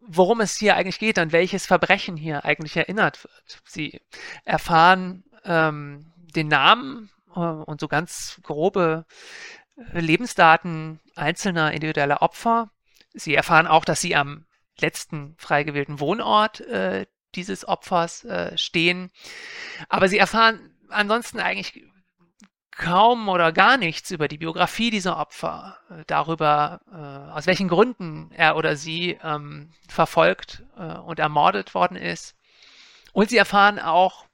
[0.00, 3.62] worum es hier eigentlich geht, an welches Verbrechen hier eigentlich erinnert wird.
[3.66, 4.00] Sie
[4.44, 9.06] erfahren ähm, den Namen und so ganz grobe
[9.92, 12.70] Lebensdaten einzelner individueller Opfer.
[13.12, 14.46] Sie erfahren auch, dass sie am
[14.78, 19.10] letzten frei gewählten Wohnort äh, dieses Opfers äh, stehen.
[19.88, 21.84] Aber sie erfahren ansonsten eigentlich
[22.70, 28.30] kaum oder gar nichts über die Biografie dieser Opfer, äh, darüber, äh, aus welchen Gründen
[28.32, 32.34] er oder sie ähm, verfolgt äh, und ermordet worden ist.
[33.12, 34.26] Und sie erfahren auch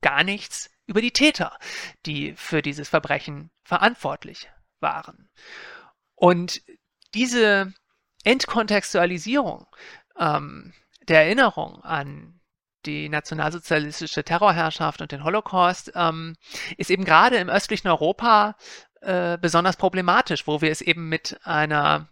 [0.00, 1.56] gar nichts über die Täter,
[2.04, 5.30] die für dieses Verbrechen verantwortlich waren.
[6.16, 6.62] Und
[7.14, 7.72] diese
[8.24, 9.66] Entkontextualisierung
[10.18, 10.74] ähm,
[11.08, 12.40] der Erinnerung an
[12.86, 16.36] die nationalsozialistische Terrorherrschaft und den Holocaust ähm,
[16.76, 18.56] ist eben gerade im östlichen Europa
[19.00, 22.08] äh, besonders problematisch, wo wir es eben mit einer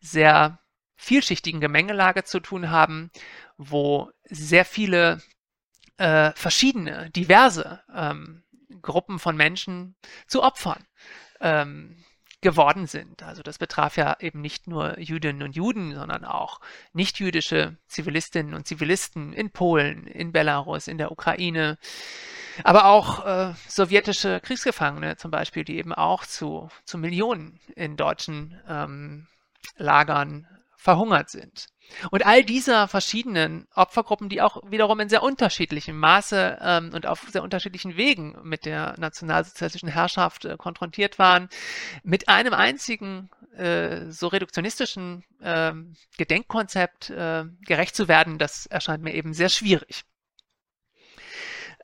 [0.00, 0.58] sehr
[0.96, 3.10] vielschichtigen Gemengelage zu tun haben,
[3.56, 5.20] wo sehr viele
[5.98, 8.42] äh, verschiedene, diverse ähm,
[8.82, 10.84] Gruppen von Menschen zu Opfern
[11.40, 12.04] ähm,
[12.40, 13.22] geworden sind.
[13.22, 16.60] Also das betraf ja eben nicht nur Jüdinnen und Juden, sondern auch
[16.92, 21.78] nichtjüdische Zivilistinnen und Zivilisten in Polen, in Belarus, in der Ukraine,
[22.62, 28.60] aber auch äh, sowjetische Kriegsgefangene zum Beispiel, die eben auch zu, zu Millionen in deutschen
[28.68, 29.26] ähm,
[29.76, 31.66] Lagern verhungert sind.
[32.10, 37.26] Und all dieser verschiedenen Opfergruppen, die auch wiederum in sehr unterschiedlichem Maße ähm, und auf
[37.30, 41.48] sehr unterschiedlichen Wegen mit der nationalsozialistischen Herrschaft äh, konfrontiert waren,
[42.02, 45.72] mit einem einzigen äh, so reduktionistischen äh,
[46.18, 50.04] Gedenkkonzept äh, gerecht zu werden, das erscheint mir eben sehr schwierig.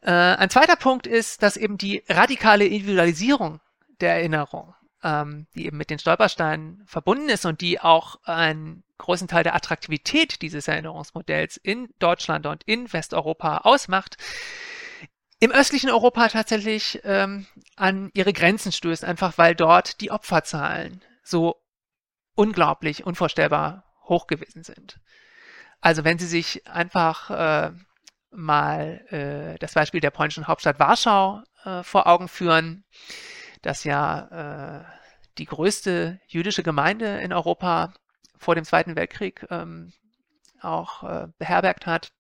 [0.03, 3.61] Äh, ein zweiter Punkt ist, dass eben die radikale Individualisierung
[4.01, 9.29] der Erinnerung ähm, die eben mit den Stolpersteinen verbunden ist und die auch einen großen
[9.29, 14.17] Teil der Attraktivität dieses Erinnerungsmodells in Deutschland und in Westeuropa ausmacht,
[15.41, 17.47] im östlichen Europa tatsächlich ähm,
[17.77, 21.57] an ihre Grenzen stößt, einfach weil dort die Opferzahlen so
[22.35, 25.01] unglaublich, unvorstellbar hoch gewesen sind.
[25.81, 27.73] Also wenn Sie sich einfach äh,
[28.31, 32.85] mal äh, das Beispiel der polnischen Hauptstadt Warschau äh, vor Augen führen,
[33.63, 34.85] das ja äh,
[35.39, 37.93] die größte jüdische Gemeinde in Europa
[38.43, 39.93] vor dem Zweiten Weltkrieg ähm,
[40.61, 42.13] auch äh, beherbergt hat.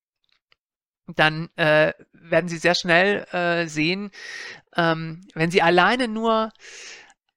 [1.06, 4.10] dann äh, werden Sie sehr schnell äh, sehen,
[4.76, 6.52] ähm, wenn Sie alleine nur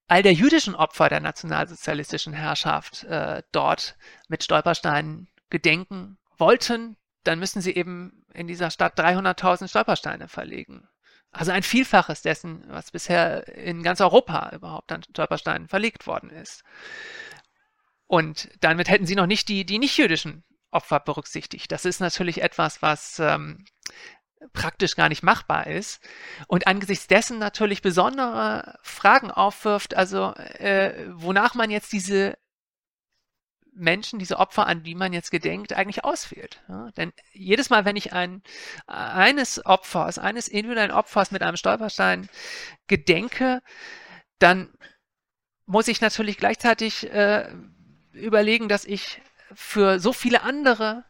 [0.08, 7.62] all der jüdischen Opfer der nationalsozialistischen Herrschaft äh, dort mit Stolpersteinen gedenken wollten, dann müssen
[7.62, 10.88] Sie eben in dieser Stadt 300.000 Stolpersteine verlegen.
[11.32, 16.64] Also ein Vielfaches dessen, was bisher in ganz Europa überhaupt an Stolpersteinen verlegt worden ist.
[18.08, 21.72] Und damit hätten Sie noch nicht die, die nicht-jüdischen Opfer berücksichtigt.
[21.72, 23.66] Das ist natürlich etwas, was ähm,
[24.54, 26.02] praktisch gar nicht machbar ist
[26.48, 32.38] und angesichts dessen natürlich besondere Fragen aufwirft, also äh, wonach man jetzt diese
[33.76, 36.62] Menschen, diese Opfer, an die man jetzt gedenkt, eigentlich auswählt.
[36.70, 36.92] Ja?
[36.92, 38.42] Denn jedes Mal, wenn ich ein,
[38.88, 42.30] eines Opfers, eines individuellen Opfers mit einem Stolperstein
[42.88, 43.62] gedenke,
[44.40, 44.74] dann
[45.66, 47.50] muss ich natürlich gleichzeitig äh,
[48.16, 49.22] überlegen, dass ich
[49.54, 51.04] für so viele andere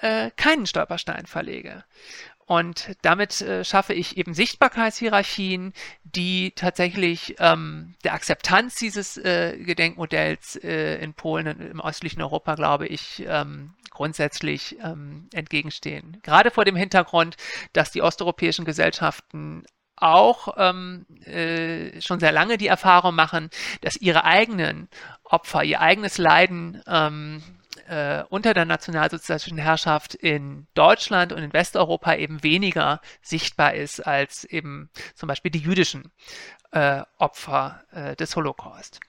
[0.00, 1.84] äh, keinen Stolperstein verlege.
[2.46, 5.72] Und damit äh, schaffe ich eben Sichtbarkeitshierarchien,
[6.04, 12.54] die tatsächlich ähm, der Akzeptanz dieses äh, Gedenkmodells äh, in Polen und im östlichen Europa,
[12.54, 16.18] glaube ich, ähm, grundsätzlich ähm, entgegenstehen.
[16.22, 17.36] Gerade vor dem Hintergrund,
[17.72, 19.64] dass die osteuropäischen Gesellschaften
[19.96, 23.48] auch ähm, äh, schon sehr lange die Erfahrung machen,
[23.80, 24.88] dass ihre eigenen
[25.34, 27.42] Opfer, ihr eigenes Leiden ähm,
[27.88, 34.44] äh, unter der nationalsozialistischen Herrschaft in Deutschland und in Westeuropa eben weniger sichtbar ist als
[34.44, 36.12] eben zum Beispiel die jüdischen
[36.70, 39.00] äh, Opfer äh, des Holocaust.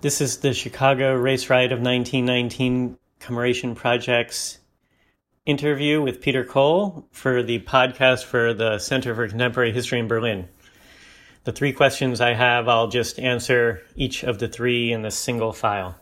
[0.00, 4.58] This is the Chicago Race Riot of 1919 Commemoration Project's
[5.44, 10.48] interview with Peter Cole for the podcast for the Center for Contemporary History in Berlin.
[11.44, 15.52] The three questions I have, I'll just answer each of the three in the single
[15.52, 15.96] file.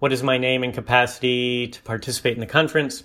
[0.00, 3.04] What is my name and capacity to participate in the conference?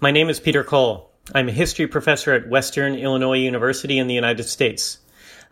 [0.00, 1.10] My name is Peter Cole.
[1.34, 4.96] I'm a history professor at Western Illinois University in the United States.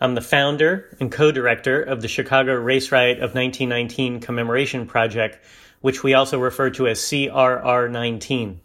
[0.00, 5.38] I'm the founder and co director of the Chicago Race Riot of 1919 Commemoration Project,
[5.82, 8.58] which we also refer to as CRR 19.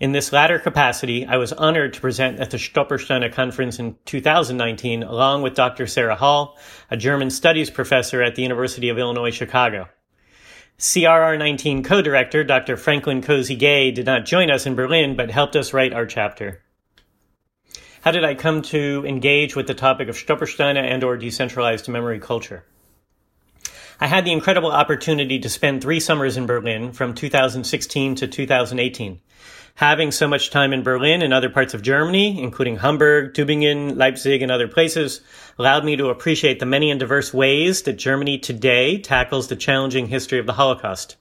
[0.00, 5.04] In this latter capacity, I was honored to present at the Stolpersteiner Conference in 2019,
[5.04, 5.86] along with Dr.
[5.86, 6.58] Sarah Hall,
[6.90, 9.88] a German studies professor at the University of Illinois Chicago.
[10.80, 12.76] CRR 19 co director Dr.
[12.76, 16.60] Franklin Cozy Gay did not join us in Berlin, but helped us write our chapter.
[18.00, 22.18] How did I come to engage with the topic of Stolpersteiner and or decentralized memory
[22.18, 22.64] culture?
[24.00, 29.20] I had the incredible opportunity to spend three summers in Berlin from 2016 to 2018
[29.74, 34.40] having so much time in Berlin and other parts of Germany, including Hamburg, Tübingen, Leipzig,
[34.40, 35.20] and other places,
[35.58, 40.06] allowed me to appreciate the many and diverse ways that Germany today tackles the challenging
[40.06, 41.16] history of the Holocaust.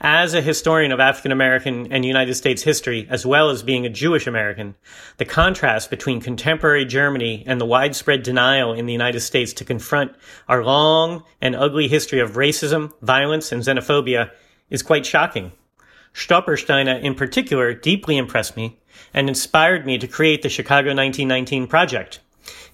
[0.00, 3.90] As a historian of African American and United States history, as well as being a
[3.90, 4.74] Jewish American,
[5.18, 10.12] the contrast between contemporary Germany and the widespread denial in the United States to confront
[10.48, 14.30] our long and ugly history of racism, violence, and xenophobia
[14.70, 15.52] is quite shocking.
[16.14, 18.78] Stolpersteiner in particular deeply impressed me
[19.14, 22.20] and inspired me to create the Chicago 1919 project.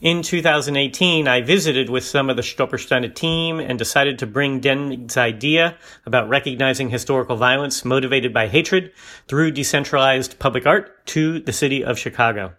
[0.01, 5.17] In 2018, I visited with some of the Stolpersteiner team and decided to bring Den's
[5.17, 5.77] idea
[6.07, 8.93] about recognizing historical violence motivated by hatred
[9.27, 12.55] through decentralized public art to the city of Chicago.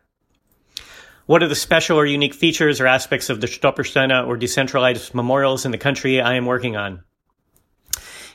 [1.26, 5.66] What are the special or unique features or aspects of the Stolpersteiner or decentralized memorials
[5.66, 7.04] in the country I am working on?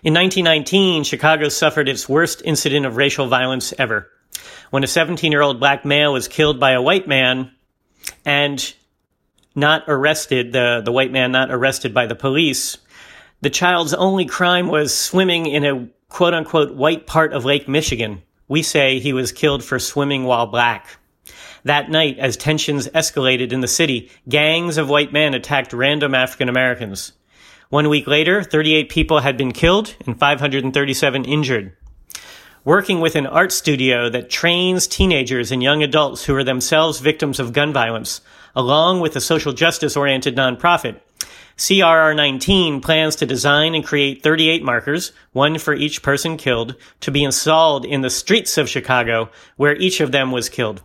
[0.04, 4.10] In 1919, Chicago suffered its worst incident of racial violence ever
[4.68, 7.50] when a 17 year old black male was killed by a white man
[8.22, 8.74] and
[9.54, 12.76] not arrested, the, the white man not arrested by the police.
[13.40, 18.20] The child's only crime was swimming in a quote unquote white part of Lake Michigan.
[18.46, 20.98] We say he was killed for swimming while black.
[21.64, 26.50] That night, as tensions escalated in the city, gangs of white men attacked random African
[26.50, 27.12] Americans.
[27.74, 31.76] One week later, 38 people had been killed and 537 injured.
[32.64, 37.40] Working with an art studio that trains teenagers and young adults who are themselves victims
[37.40, 38.20] of gun violence,
[38.54, 41.00] along with a social justice oriented nonprofit,
[41.56, 47.10] CRR 19 plans to design and create 38 markers, one for each person killed, to
[47.10, 50.80] be installed in the streets of Chicago where each of them was killed.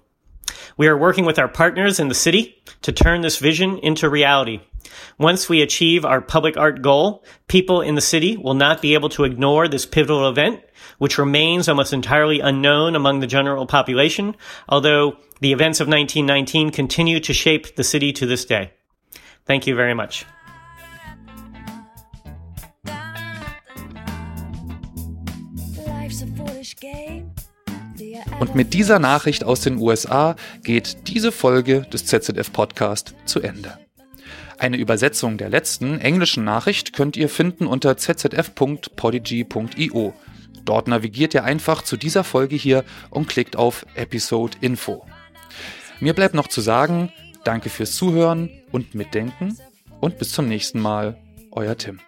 [0.78, 4.62] We are working with our partners in the city to turn this vision into reality.
[5.18, 9.10] Once we achieve our public art goal, people in the city will not be able
[9.10, 10.62] to ignore this pivotal event,
[10.98, 14.36] which remains almost entirely unknown among the general population,
[14.68, 18.72] although the events of 1919 continue to shape the city to this day.
[19.46, 20.26] Thank you very much.
[28.40, 33.78] Und mit dieser Nachricht aus den USA geht diese Folge des ZZF Podcast zu Ende.
[34.58, 40.14] Eine Übersetzung der letzten englischen Nachricht könnt ihr finden unter zzf.podigy.io.
[40.66, 45.04] Dort navigiert ihr einfach zu dieser Folge hier und klickt auf Episode Info.
[46.00, 47.12] Mir bleibt noch zu sagen,
[47.44, 49.58] danke fürs Zuhören und Mitdenken
[50.00, 51.18] und bis zum nächsten Mal,
[51.52, 52.00] euer Tim.